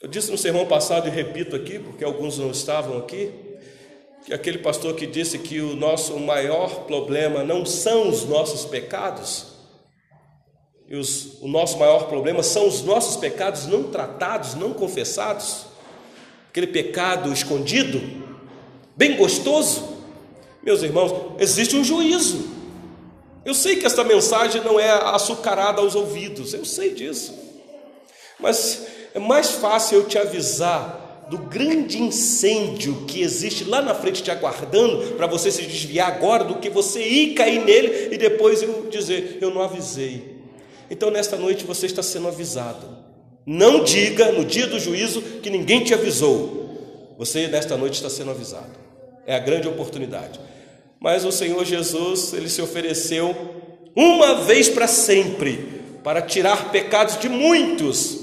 Eu 0.00 0.08
disse 0.08 0.30
no 0.30 0.38
sermão 0.38 0.66
passado 0.66 1.06
e 1.06 1.10
repito 1.10 1.54
aqui, 1.54 1.78
porque 1.78 2.02
alguns 2.02 2.38
não 2.38 2.50
estavam 2.50 2.98
aqui, 2.98 3.30
que 4.24 4.32
aquele 4.32 4.58
pastor 4.58 4.94
que 4.94 5.06
disse 5.06 5.38
que 5.38 5.60
o 5.60 5.76
nosso 5.76 6.18
maior 6.18 6.84
problema 6.86 7.44
não 7.44 7.66
são 7.66 8.08
os 8.08 8.24
nossos 8.24 8.64
pecados, 8.64 9.57
e 10.88 10.96
os, 10.96 11.40
o 11.42 11.48
nosso 11.48 11.78
maior 11.78 12.08
problema 12.08 12.42
são 12.42 12.66
os 12.66 12.82
nossos 12.82 13.16
pecados 13.16 13.66
não 13.66 13.84
tratados, 13.84 14.54
não 14.54 14.72
confessados 14.72 15.66
aquele 16.50 16.66
pecado 16.66 17.32
escondido, 17.32 18.00
bem 18.96 19.16
gostoso. 19.16 19.98
Meus 20.62 20.82
irmãos, 20.82 21.12
existe 21.38 21.76
um 21.76 21.84
juízo. 21.84 22.48
Eu 23.44 23.54
sei 23.54 23.76
que 23.76 23.86
esta 23.86 24.02
mensagem 24.02 24.62
não 24.64 24.80
é 24.80 24.90
açucarada 24.90 25.80
aos 25.80 25.94
ouvidos, 25.94 26.54
eu 26.54 26.64
sei 26.64 26.94
disso. 26.94 27.34
Mas 28.40 28.86
é 29.14 29.18
mais 29.18 29.50
fácil 29.50 29.98
eu 29.98 30.06
te 30.06 30.18
avisar 30.18 31.26
do 31.30 31.36
grande 31.36 32.02
incêndio 32.02 33.04
que 33.06 33.20
existe 33.20 33.64
lá 33.64 33.82
na 33.82 33.94
frente 33.94 34.22
te 34.22 34.30
aguardando 34.30 35.14
para 35.16 35.26
você 35.26 35.50
se 35.50 35.62
desviar 35.62 36.08
agora 36.08 36.44
do 36.44 36.56
que 36.56 36.70
você 36.70 37.06
ir 37.06 37.34
cair 37.34 37.62
nele 37.62 38.14
e 38.14 38.16
depois 38.16 38.62
eu 38.62 38.88
dizer, 38.90 39.36
eu 39.40 39.50
não 39.50 39.60
avisei. 39.60 40.37
Então 40.90 41.10
nesta 41.10 41.36
noite 41.36 41.64
você 41.64 41.86
está 41.86 42.02
sendo 42.02 42.28
avisado. 42.28 42.86
Não 43.46 43.82
diga 43.82 44.32
no 44.32 44.44
dia 44.44 44.66
do 44.66 44.78
juízo 44.78 45.22
que 45.42 45.50
ninguém 45.50 45.82
te 45.82 45.94
avisou. 45.94 47.14
Você 47.18 47.48
nesta 47.48 47.76
noite 47.76 47.94
está 47.94 48.10
sendo 48.10 48.30
avisado. 48.30 48.72
É 49.26 49.34
a 49.34 49.38
grande 49.38 49.66
oportunidade. 49.68 50.38
Mas 51.00 51.24
o 51.24 51.32
Senhor 51.32 51.64
Jesus, 51.64 52.32
ele 52.32 52.48
se 52.48 52.60
ofereceu 52.60 53.34
uma 53.94 54.42
vez 54.42 54.68
para 54.68 54.86
sempre 54.86 55.78
para 56.02 56.22
tirar 56.22 56.70
pecados 56.70 57.18
de 57.18 57.28
muitos. 57.28 58.18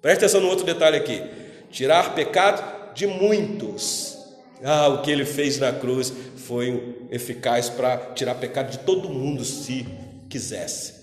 Preste 0.00 0.24
atenção 0.24 0.40
no 0.40 0.48
outro 0.48 0.64
detalhe 0.64 0.96
aqui. 0.96 1.22
Tirar 1.70 2.14
pecado 2.14 2.94
de 2.94 3.06
muitos. 3.06 4.16
Ah, 4.64 4.88
o 4.88 5.02
que 5.02 5.10
ele 5.10 5.24
fez 5.24 5.58
na 5.58 5.72
cruz 5.72 6.12
foi 6.36 7.06
eficaz 7.10 7.68
para 7.68 7.96
tirar 8.14 8.36
pecado 8.36 8.70
de 8.70 8.78
todo 8.78 9.08
mundo 9.08 9.44
se 9.44 9.86
quisesse. 10.28 10.95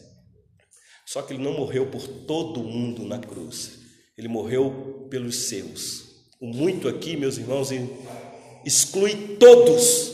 Só 1.13 1.21
que 1.21 1.31
ele 1.31 1.43
não 1.43 1.53
morreu 1.53 1.85
por 1.85 2.07
todo 2.07 2.63
mundo 2.63 3.03
na 3.03 3.19
cruz, 3.19 3.73
ele 4.17 4.27
morreu 4.27 5.05
pelos 5.11 5.47
seus. 5.47 6.05
O 6.41 6.47
muito 6.47 6.87
aqui, 6.87 7.15
meus 7.15 7.37
irmãos, 7.37 7.69
exclui 8.65 9.37
todos, 9.39 10.11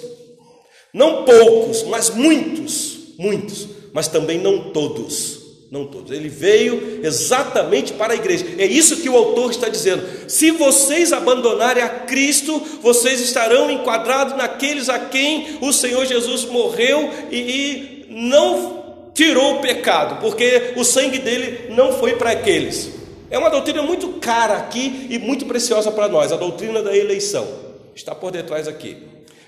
não 0.93 1.23
poucos, 1.23 1.83
mas 1.83 2.09
muitos, 2.09 3.15
muitos, 3.17 3.65
mas 3.93 4.09
também 4.09 4.39
não 4.39 4.73
todos. 4.73 5.39
Não 5.71 5.85
todos. 5.85 6.11
Ele 6.11 6.27
veio 6.27 6.99
exatamente 7.05 7.93
para 7.93 8.11
a 8.11 8.15
igreja. 8.17 8.43
É 8.57 8.65
isso 8.65 8.97
que 8.97 9.07
o 9.07 9.15
autor 9.15 9.51
está 9.51 9.69
dizendo. 9.69 10.03
Se 10.27 10.51
vocês 10.51 11.13
abandonarem 11.13 11.83
a 11.83 11.89
Cristo, 11.89 12.59
vocês 12.81 13.21
estarão 13.21 13.69
enquadrados 13.71 14.35
naqueles 14.35 14.89
a 14.89 14.99
quem 14.99 15.59
o 15.61 15.71
Senhor 15.71 16.05
Jesus 16.07 16.43
morreu 16.43 17.09
e, 17.31 17.37
e 17.37 18.05
não 18.09 18.78
tirou 19.19 19.57
o 19.57 19.59
pecado, 19.59 20.21
porque 20.21 20.75
o 20.77 20.83
sangue 20.85 21.19
dele 21.19 21.73
não 21.73 21.91
foi 21.91 22.15
para 22.15 22.31
aqueles. 22.31 22.89
É 23.29 23.37
uma 23.37 23.49
doutrina 23.49 23.83
muito 23.83 24.13
cara 24.13 24.55
aqui 24.55 25.07
e 25.09 25.19
muito 25.19 25.45
preciosa 25.45 25.91
para 25.91 26.07
nós, 26.07 26.31
a 26.31 26.37
doutrina 26.37 26.81
da 26.81 26.95
eleição. 26.95 27.45
Está 27.93 28.15
por 28.15 28.31
detrás 28.31 28.65
aqui. 28.65 28.95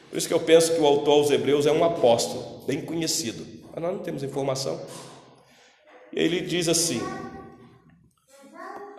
Por 0.10 0.18
isso 0.18 0.28
que 0.28 0.34
eu 0.34 0.42
penso 0.42 0.74
que 0.74 0.82
o 0.82 0.86
autor 0.86 1.14
aos 1.14 1.32
Hebreus 1.32 1.66
é 1.66 1.72
um 1.72 1.86
apóstolo, 1.86 2.66
bem 2.68 2.82
conhecido. 2.82 3.48
Mas 3.74 3.82
nós 3.82 3.94
não 3.94 4.00
temos 4.00 4.24
informação. 4.24 4.78
E 6.12 6.20
ele 6.20 6.42
diz 6.42 6.68
assim: 6.68 7.02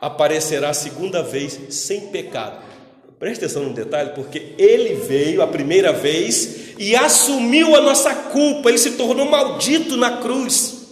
aparecerá 0.00 0.70
a 0.70 0.74
segunda 0.74 1.22
vez 1.22 1.60
sem 1.68 2.08
pecado. 2.08 2.64
Preste 3.18 3.44
atenção 3.44 3.64
no 3.64 3.74
detalhe, 3.74 4.12
porque 4.14 4.54
ele 4.56 4.94
veio 4.94 5.42
a 5.42 5.46
primeira 5.46 5.92
vez 5.92 6.61
e 6.78 6.96
assumiu 6.96 7.74
a 7.76 7.80
nossa 7.80 8.14
culpa, 8.14 8.68
ele 8.68 8.78
se 8.78 8.92
tornou 8.92 9.26
maldito 9.26 9.96
na 9.96 10.18
cruz. 10.18 10.82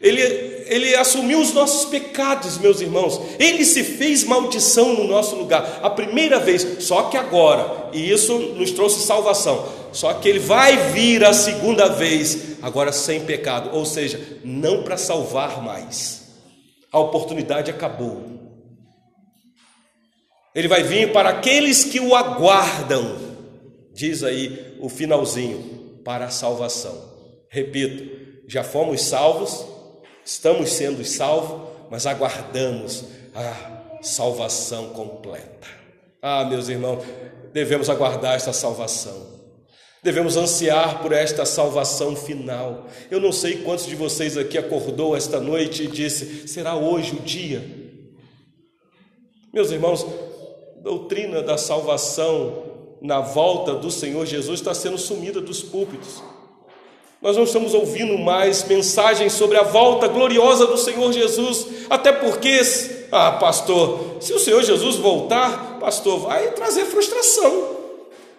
Ele, 0.00 0.20
ele 0.66 0.96
assumiu 0.96 1.40
os 1.40 1.52
nossos 1.52 1.88
pecados, 1.88 2.58
meus 2.58 2.80
irmãos. 2.80 3.20
Ele 3.38 3.64
se 3.64 3.84
fez 3.84 4.24
maldição 4.24 4.94
no 4.94 5.04
nosso 5.04 5.36
lugar, 5.36 5.80
a 5.82 5.88
primeira 5.88 6.40
vez, 6.40 6.84
só 6.84 7.04
que 7.04 7.16
agora, 7.16 7.88
e 7.92 8.10
isso 8.10 8.36
nos 8.36 8.72
trouxe 8.72 9.06
salvação. 9.06 9.64
Só 9.92 10.14
que 10.14 10.28
ele 10.28 10.40
vai 10.40 10.90
vir 10.90 11.24
a 11.24 11.32
segunda 11.32 11.88
vez, 11.88 12.56
agora 12.62 12.90
sem 12.90 13.20
pecado, 13.20 13.70
ou 13.72 13.84
seja, 13.84 14.38
não 14.42 14.82
para 14.82 14.96
salvar 14.96 15.62
mais. 15.62 16.22
A 16.90 16.98
oportunidade 16.98 17.70
acabou. 17.70 18.42
Ele 20.54 20.68
vai 20.68 20.82
vir 20.82 21.12
para 21.12 21.30
aqueles 21.30 21.84
que 21.84 22.00
o 22.00 22.14
aguardam, 22.14 23.16
diz 23.92 24.22
aí 24.22 24.76
o 24.80 24.88
finalzinho, 24.88 25.82
para 26.04 26.26
a 26.26 26.30
salvação. 26.30 27.12
Repito, 27.48 28.42
já 28.48 28.64
fomos 28.64 29.02
salvos, 29.02 29.64
estamos 30.24 30.70
sendo 30.70 31.04
salvos, 31.04 31.68
mas 31.90 32.06
aguardamos 32.06 33.04
a 33.34 34.00
salvação 34.02 34.90
completa. 34.90 35.68
Ah, 36.20 36.44
meus 36.44 36.68
irmãos, 36.68 37.04
devemos 37.52 37.88
aguardar 37.88 38.34
esta 38.34 38.52
salvação. 38.52 39.30
Devemos 40.02 40.36
ansiar 40.36 41.00
por 41.00 41.12
esta 41.12 41.44
salvação 41.44 42.16
final. 42.16 42.88
Eu 43.08 43.20
não 43.20 43.30
sei 43.30 43.58
quantos 43.62 43.86
de 43.86 43.94
vocês 43.94 44.36
aqui 44.36 44.58
acordou 44.58 45.16
esta 45.16 45.38
noite 45.38 45.84
e 45.84 45.86
disse: 45.86 46.48
será 46.48 46.74
hoje 46.74 47.14
o 47.14 47.20
dia? 47.20 47.62
Meus 49.52 49.70
irmãos, 49.70 50.04
doutrina 50.82 51.42
da 51.42 51.56
salvação 51.56 52.71
na 53.02 53.20
volta 53.20 53.74
do 53.74 53.90
Senhor 53.90 54.24
Jesus 54.24 54.60
está 54.60 54.72
sendo 54.72 54.96
sumida 54.96 55.40
dos 55.40 55.60
púlpitos. 55.60 56.22
Nós 57.20 57.36
não 57.36 57.44
estamos 57.44 57.74
ouvindo 57.74 58.16
mais 58.16 58.64
mensagens 58.64 59.32
sobre 59.32 59.56
a 59.56 59.62
volta 59.62 60.06
gloriosa 60.06 60.66
do 60.66 60.78
Senhor 60.78 61.12
Jesus, 61.12 61.66
até 61.90 62.12
porque, 62.12 62.60
ah, 63.10 63.32
pastor, 63.32 64.16
se 64.20 64.32
o 64.32 64.38
Senhor 64.38 64.62
Jesus 64.62 64.96
voltar, 64.96 65.78
pastor, 65.80 66.20
vai 66.20 66.52
trazer 66.52 66.84
frustração. 66.84 67.82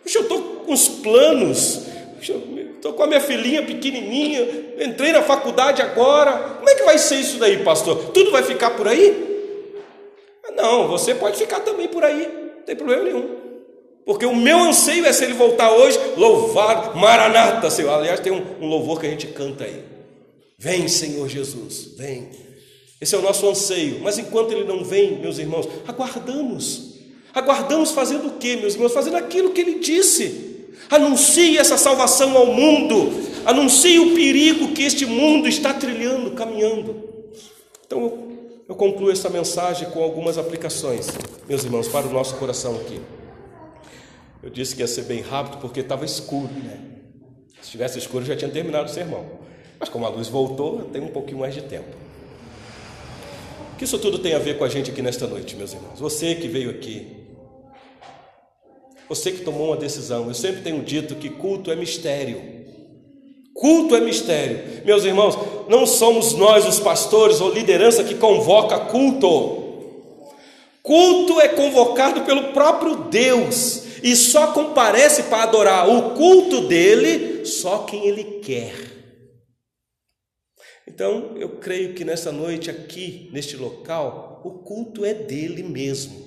Eu 0.05 0.21
estou 0.21 0.41
com 0.65 0.73
os 0.73 0.87
planos, 0.87 1.81
estou 2.21 2.93
com 2.93 3.03
a 3.03 3.07
minha 3.07 3.21
filhinha 3.21 3.63
pequenininha, 3.63 4.75
entrei 4.79 5.11
na 5.11 5.21
faculdade 5.21 5.81
agora, 5.81 6.31
como 6.57 6.69
é 6.69 6.75
que 6.75 6.83
vai 6.83 6.97
ser 6.97 7.15
isso 7.15 7.37
daí, 7.37 7.63
pastor? 7.63 8.11
Tudo 8.13 8.31
vai 8.31 8.43
ficar 8.43 8.71
por 8.71 8.87
aí? 8.87 9.31
Não, 10.55 10.87
você 10.87 11.15
pode 11.15 11.37
ficar 11.37 11.61
também 11.61 11.87
por 11.87 12.03
aí, 12.03 12.27
não 12.57 12.63
tem 12.63 12.75
problema 12.75 13.03
nenhum. 13.03 13.52
Porque 14.05 14.25
o 14.25 14.35
meu 14.35 14.59
anseio 14.59 15.05
é 15.05 15.13
se 15.13 15.23
ele 15.23 15.33
voltar 15.33 15.71
hoje, 15.71 15.97
louvar, 16.17 16.95
Maranata, 16.95 17.69
Senhor. 17.69 17.91
Aliás, 17.93 18.19
tem 18.19 18.33
um, 18.33 18.43
um 18.61 18.67
louvor 18.67 18.99
que 18.99 19.07
a 19.07 19.09
gente 19.09 19.27
canta 19.27 19.63
aí. 19.63 19.83
Vem, 20.57 20.87
Senhor 20.87 21.27
Jesus, 21.27 21.91
vem. 21.97 22.29
Esse 22.99 23.15
é 23.15 23.17
o 23.17 23.21
nosso 23.21 23.47
anseio. 23.47 23.99
Mas 24.01 24.17
enquanto 24.17 24.51
ele 24.51 24.65
não 24.65 24.83
vem, 24.83 25.19
meus 25.19 25.37
irmãos, 25.37 25.67
aguardamos. 25.87 26.93
Aguardamos 27.33 27.91
fazendo 27.91 28.27
o 28.27 28.31
que, 28.31 28.57
meus 28.57 28.75
irmãos? 28.75 28.93
Fazendo 28.93 29.17
aquilo 29.17 29.51
que 29.51 29.61
ele 29.61 29.79
disse. 29.79 30.67
Anuncie 30.89 31.57
essa 31.57 31.77
salvação 31.77 32.37
ao 32.37 32.47
mundo. 32.47 33.11
Anuncie 33.45 33.99
o 33.99 34.13
perigo 34.13 34.73
que 34.73 34.83
este 34.83 35.05
mundo 35.05 35.47
está 35.47 35.73
trilhando, 35.73 36.31
caminhando. 36.31 37.09
Então, 37.85 38.27
eu 38.67 38.75
concluo 38.75 39.11
essa 39.11 39.29
mensagem 39.29 39.89
com 39.89 40.01
algumas 40.01 40.37
aplicações, 40.37 41.07
meus 41.47 41.63
irmãos, 41.63 41.87
para 41.87 42.07
o 42.07 42.11
nosso 42.11 42.35
coração 42.35 42.75
aqui. 42.75 43.01
Eu 44.43 44.49
disse 44.49 44.75
que 44.75 44.81
ia 44.81 44.87
ser 44.87 45.03
bem 45.03 45.21
rápido 45.21 45.59
porque 45.59 45.79
estava 45.79 46.03
escuro, 46.03 46.51
né? 46.53 46.77
Se 47.61 47.71
tivesse 47.71 47.97
escuro, 47.97 48.25
já 48.25 48.35
tinha 48.35 48.51
terminado 48.51 48.89
o 48.89 48.93
sermão. 48.93 49.25
Mas 49.79 49.87
como 49.87 50.05
a 50.05 50.09
luz 50.09 50.27
voltou, 50.27 50.83
tenho 50.91 51.05
um 51.05 51.11
pouquinho 51.11 51.39
mais 51.39 51.53
de 51.53 51.61
tempo. 51.61 51.95
O 53.73 53.77
que 53.77 53.85
isso 53.85 53.97
tudo 53.97 54.19
tem 54.19 54.35
a 54.35 54.39
ver 54.39 54.57
com 54.57 54.65
a 54.65 54.69
gente 54.69 54.91
aqui 54.91 55.01
nesta 55.01 55.25
noite, 55.25 55.55
meus 55.55 55.71
irmãos? 55.71 55.97
Você 55.97 56.35
que 56.35 56.49
veio 56.49 56.69
aqui, 56.69 57.23
você 59.07 59.31
que 59.31 59.41
tomou 59.41 59.67
uma 59.67 59.77
decisão. 59.77 60.27
Eu 60.27 60.33
sempre 60.33 60.61
tenho 60.61 60.83
dito 60.83 61.15
que 61.15 61.29
culto 61.29 61.71
é 61.71 61.75
mistério. 61.75 62.41
Culto 63.53 63.95
é 63.95 64.01
mistério. 64.01 64.83
Meus 64.83 65.05
irmãos, 65.05 65.37
não 65.69 65.85
somos 65.85 66.33
nós 66.33 66.67
os 66.67 66.81
pastores 66.81 67.39
ou 67.39 67.49
liderança 67.49 68.03
que 68.03 68.15
convoca 68.15 68.77
culto. 68.77 69.63
Culto 70.81 71.39
é 71.39 71.47
convocado 71.47 72.21
pelo 72.21 72.51
próprio 72.51 72.95
Deus 73.05 73.82
e 74.03 74.15
só 74.17 74.51
comparece 74.51 75.23
para 75.23 75.43
adorar 75.43 75.89
o 75.89 76.11
culto 76.11 76.67
dele 76.67 77.45
só 77.45 77.79
quem 77.79 78.05
ele 78.05 78.41
quer. 78.41 78.75
Então, 80.85 81.37
eu 81.37 81.49
creio 81.57 81.93
que 81.93 82.03
nessa 82.03 82.31
noite 82.31 82.69
aqui, 82.69 83.29
neste 83.31 83.55
local, 83.55 84.41
o 84.43 84.51
culto 84.51 85.05
é 85.05 85.13
dele 85.13 85.63
mesmo. 85.63 86.21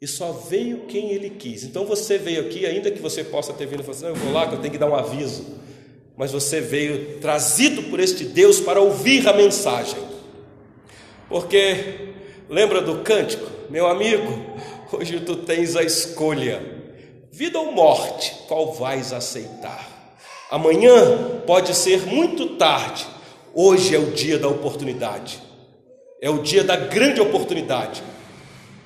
E 0.00 0.06
só 0.06 0.32
veio 0.32 0.86
quem 0.86 1.10
ele 1.10 1.30
quis. 1.30 1.64
Então 1.64 1.84
você 1.84 2.16
veio 2.18 2.42
aqui, 2.42 2.66
ainda 2.66 2.90
que 2.90 3.00
você 3.00 3.24
possa 3.24 3.52
ter 3.52 3.66
vindo 3.66 3.80
e 3.80 3.82
falar 3.82 3.96
assim, 3.96 4.06
eu 4.06 4.14
vou 4.14 4.32
lá 4.32 4.46
que 4.46 4.54
eu 4.54 4.60
tenho 4.60 4.72
que 4.72 4.78
dar 4.78 4.88
um 4.88 4.94
aviso. 4.94 5.46
Mas 6.16 6.30
você 6.30 6.60
veio 6.60 7.18
trazido 7.20 7.82
por 7.84 7.98
este 7.98 8.24
Deus 8.24 8.60
para 8.60 8.80
ouvir 8.80 9.26
a 9.28 9.32
mensagem. 9.32 9.98
Porque 11.28 12.12
lembra 12.48 12.80
do 12.80 12.98
cântico? 13.02 13.50
Meu 13.70 13.86
amigo, 13.86 14.44
hoje 14.92 15.20
tu 15.20 15.36
tens 15.36 15.74
a 15.74 15.82
escolha: 15.82 16.73
vida 17.34 17.58
ou 17.58 17.72
morte, 17.72 18.32
qual 18.46 18.72
vais 18.74 19.12
aceitar? 19.12 20.14
Amanhã 20.48 21.40
pode 21.44 21.74
ser 21.74 22.06
muito 22.06 22.50
tarde, 22.50 23.04
hoje 23.52 23.92
é 23.92 23.98
o 23.98 24.12
dia 24.12 24.38
da 24.38 24.46
oportunidade, 24.46 25.42
é 26.22 26.30
o 26.30 26.38
dia 26.38 26.62
da 26.62 26.76
grande 26.76 27.20
oportunidade. 27.20 28.04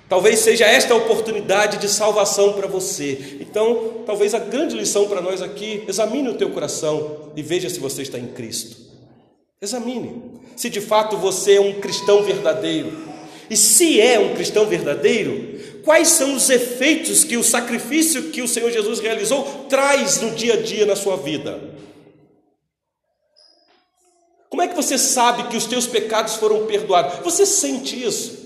Talvez 0.08 0.38
seja 0.38 0.64
esta 0.64 0.94
a 0.94 0.96
oportunidade 0.96 1.76
de 1.76 1.90
salvação 1.90 2.54
para 2.54 2.66
você. 2.66 3.36
Então, 3.38 4.02
talvez 4.06 4.32
a 4.32 4.38
grande 4.38 4.74
lição 4.74 5.06
para 5.06 5.20
nós 5.20 5.42
aqui, 5.42 5.84
examine 5.86 6.30
o 6.30 6.34
teu 6.38 6.48
coração 6.48 7.30
e 7.36 7.42
veja 7.42 7.68
se 7.68 7.78
você 7.78 8.00
está 8.00 8.18
em 8.18 8.28
Cristo. 8.28 8.78
Examine 9.60 10.38
se 10.56 10.70
de 10.70 10.80
fato 10.80 11.18
você 11.18 11.56
é 11.56 11.60
um 11.60 11.74
cristão 11.80 12.22
verdadeiro. 12.22 12.96
E 13.50 13.56
se 13.56 14.00
é 14.00 14.18
um 14.18 14.34
cristão 14.34 14.66
verdadeiro, 14.66 15.77
quais 15.88 16.08
são 16.08 16.34
os 16.34 16.50
efeitos 16.50 17.24
que 17.24 17.38
o 17.38 17.42
sacrifício 17.42 18.24
que 18.24 18.42
o 18.42 18.46
Senhor 18.46 18.70
Jesus 18.70 19.00
realizou 19.00 19.64
traz 19.70 20.20
no 20.20 20.32
dia 20.32 20.52
a 20.52 20.60
dia 20.60 20.84
na 20.84 20.94
sua 20.94 21.16
vida? 21.16 21.58
Como 24.50 24.60
é 24.60 24.68
que 24.68 24.76
você 24.76 24.98
sabe 24.98 25.48
que 25.48 25.56
os 25.56 25.64
teus 25.64 25.86
pecados 25.86 26.34
foram 26.34 26.66
perdoados? 26.66 27.20
Você 27.20 27.46
sente 27.46 28.04
isso? 28.04 28.36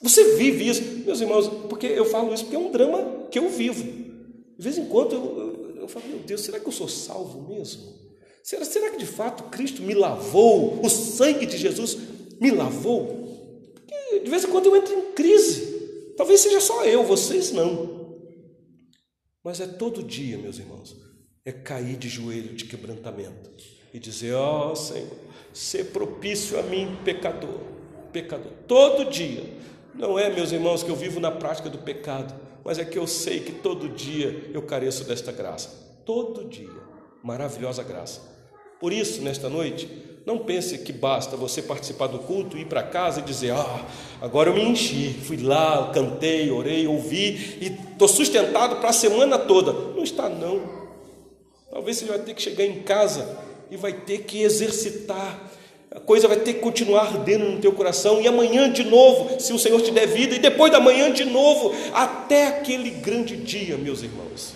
Você 0.00 0.36
vive 0.36 0.68
isso, 0.68 0.80
meus 1.04 1.20
irmãos, 1.20 1.48
porque 1.68 1.88
eu 1.88 2.04
falo 2.04 2.32
isso 2.32 2.44
porque 2.44 2.54
é 2.54 2.60
um 2.60 2.70
drama 2.70 3.26
que 3.28 3.38
eu 3.40 3.48
vivo. 3.48 3.82
De 3.82 4.62
vez 4.62 4.78
em 4.78 4.86
quando 4.86 5.14
eu, 5.16 5.74
eu, 5.74 5.76
eu 5.80 5.88
falo, 5.88 6.06
meu 6.06 6.20
Deus, 6.20 6.42
será 6.42 6.60
que 6.60 6.68
eu 6.68 6.72
sou 6.72 6.86
salvo 6.86 7.52
mesmo? 7.52 7.92
Será, 8.44 8.64
será 8.64 8.90
que 8.90 8.98
de 8.98 9.06
fato 9.06 9.50
Cristo 9.50 9.82
me 9.82 9.94
lavou? 9.94 10.78
O 10.80 10.88
sangue 10.88 11.44
de 11.44 11.58
Jesus 11.58 11.98
me 12.40 12.52
lavou? 12.52 13.18
Porque 13.74 14.20
de 14.20 14.30
vez 14.30 14.44
em 14.44 14.46
quando 14.46 14.66
eu 14.66 14.76
entro 14.76 14.94
em 14.94 15.10
crise. 15.10 15.79
Talvez 16.16 16.40
seja 16.40 16.60
só 16.60 16.84
eu, 16.84 17.04
vocês 17.04 17.52
não. 17.52 18.18
Mas 19.42 19.60
é 19.60 19.66
todo 19.66 20.02
dia, 20.02 20.36
meus 20.36 20.58
irmãos, 20.58 20.96
é 21.44 21.52
cair 21.52 21.96
de 21.96 22.08
joelho 22.08 22.54
de 22.54 22.64
quebrantamento 22.64 23.50
e 23.92 23.98
dizer: 23.98 24.34
Ó 24.34 24.72
oh, 24.72 24.76
Senhor, 24.76 25.16
ser 25.52 25.86
propício 25.86 26.58
a 26.58 26.62
mim, 26.62 26.98
pecador, 27.04 27.60
pecador, 28.12 28.52
todo 28.66 29.10
dia 29.10 29.60
não 29.94 30.18
é, 30.18 30.30
meus 30.30 30.52
irmãos, 30.52 30.82
que 30.82 30.90
eu 30.90 30.96
vivo 30.96 31.20
na 31.20 31.30
prática 31.30 31.68
do 31.68 31.78
pecado, 31.78 32.34
mas 32.64 32.78
é 32.78 32.84
que 32.84 32.98
eu 32.98 33.06
sei 33.06 33.40
que 33.40 33.52
todo 33.52 33.88
dia 33.88 34.50
eu 34.52 34.62
careço 34.62 35.04
desta 35.04 35.32
graça. 35.32 35.68
Todo 36.04 36.48
dia. 36.48 36.70
Maravilhosa 37.22 37.82
graça. 37.82 38.20
Por 38.78 38.92
isso, 38.92 39.20
nesta 39.20 39.48
noite, 39.48 39.88
não 40.26 40.38
pense 40.38 40.78
que 40.78 40.92
basta 40.92 41.36
você 41.36 41.62
participar 41.62 42.06
do 42.06 42.18
culto, 42.18 42.58
ir 42.58 42.66
para 42.66 42.82
casa 42.82 43.20
e 43.20 43.22
dizer: 43.22 43.52
Ah, 43.52 43.86
agora 44.20 44.50
eu 44.50 44.54
me 44.54 44.62
enchi, 44.62 45.14
fui 45.24 45.38
lá, 45.38 45.90
cantei, 45.92 46.50
orei, 46.50 46.86
ouvi 46.86 47.58
e 47.60 47.66
estou 47.92 48.08
sustentado 48.08 48.76
para 48.76 48.90
a 48.90 48.92
semana 48.92 49.38
toda. 49.38 49.72
Não 49.72 50.02
está, 50.02 50.28
não. 50.28 50.60
Talvez 51.70 51.96
você 51.96 52.04
vai 52.04 52.18
ter 52.18 52.34
que 52.34 52.42
chegar 52.42 52.64
em 52.64 52.82
casa 52.82 53.38
e 53.70 53.76
vai 53.76 53.92
ter 53.92 54.18
que 54.24 54.42
exercitar 54.42 55.50
a 55.92 55.98
coisa 55.98 56.28
vai 56.28 56.36
ter 56.36 56.54
que 56.54 56.60
continuar 56.60 57.08
ardendo 57.08 57.46
no 57.46 57.60
teu 57.60 57.72
coração, 57.72 58.20
e 58.20 58.28
amanhã 58.28 58.70
de 58.70 58.84
novo, 58.84 59.40
se 59.40 59.52
o 59.52 59.58
Senhor 59.58 59.80
te 59.82 59.90
der 59.90 60.06
vida, 60.06 60.36
e 60.36 60.38
depois 60.38 60.70
da 60.70 60.78
manhã 60.78 61.12
de 61.12 61.24
novo, 61.24 61.74
até 61.92 62.46
aquele 62.46 62.90
grande 62.90 63.36
dia, 63.36 63.76
meus 63.76 64.00
irmãos, 64.00 64.52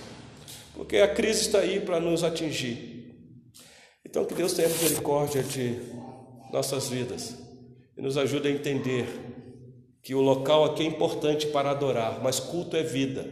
porque 0.77 0.99
a 0.99 1.09
crise 1.09 1.41
está 1.41 1.59
aí 1.59 1.81
para 1.81 1.99
nos 1.99 2.23
atingir. 2.23 2.94
Então, 4.05 4.25
que 4.25 4.35
Deus 4.35 4.53
tenha 4.53 4.69
misericórdia 4.69 5.43
de 5.43 5.81
nossas 6.53 6.89
vidas 6.89 7.37
e 7.97 8.03
nos 8.03 8.17
ajude 8.17 8.49
a 8.49 8.51
entender 8.51 9.07
que 10.03 10.15
o 10.15 10.21
local 10.21 10.65
aqui 10.65 10.83
é 10.83 10.87
importante 10.87 11.47
para 11.47 11.71
adorar, 11.71 12.23
mas 12.23 12.39
culto 12.39 12.77
é 12.77 12.83
vida, 12.83 13.27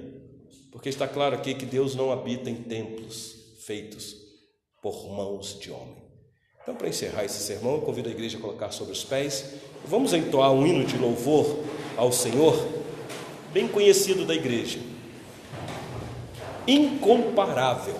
porque 0.71 0.89
está 0.89 1.07
claro 1.07 1.35
aqui 1.35 1.55
que 1.55 1.67
Deus 1.67 1.95
não 1.95 2.11
habita 2.11 2.49
em 2.49 2.57
templos 2.57 3.57
feitos 3.67 4.17
por 4.81 5.09
mãos 5.11 5.59
de 5.61 5.71
homem. 5.71 6.03
Então, 6.63 6.75
para 6.75 6.89
encerrar 6.89 7.25
esse 7.25 7.43
sermão, 7.43 7.75
eu 7.75 7.81
convido 7.83 8.09
a 8.09 8.13
igreja 8.13 8.39
a 8.39 8.41
colocar 8.41 8.71
sobre 8.71 8.93
os 8.93 9.05
pés. 9.05 9.55
Vamos 9.85 10.13
entoar 10.13 10.53
um 10.53 10.67
hino 10.67 10.85
de 10.85 10.97
louvor 10.97 11.59
ao 11.97 12.13
Senhor, 12.13 12.55
bem 13.53 13.69
conhecido 13.69 14.25
da 14.25 14.35
igreja. 14.35 14.79
Incomparável. 16.67 17.97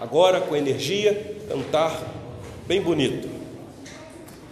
Agora, 0.00 0.40
com 0.40 0.56
energia, 0.56 1.35
cantar 1.48 2.02
bem 2.66 2.80
bonito. 2.80 3.35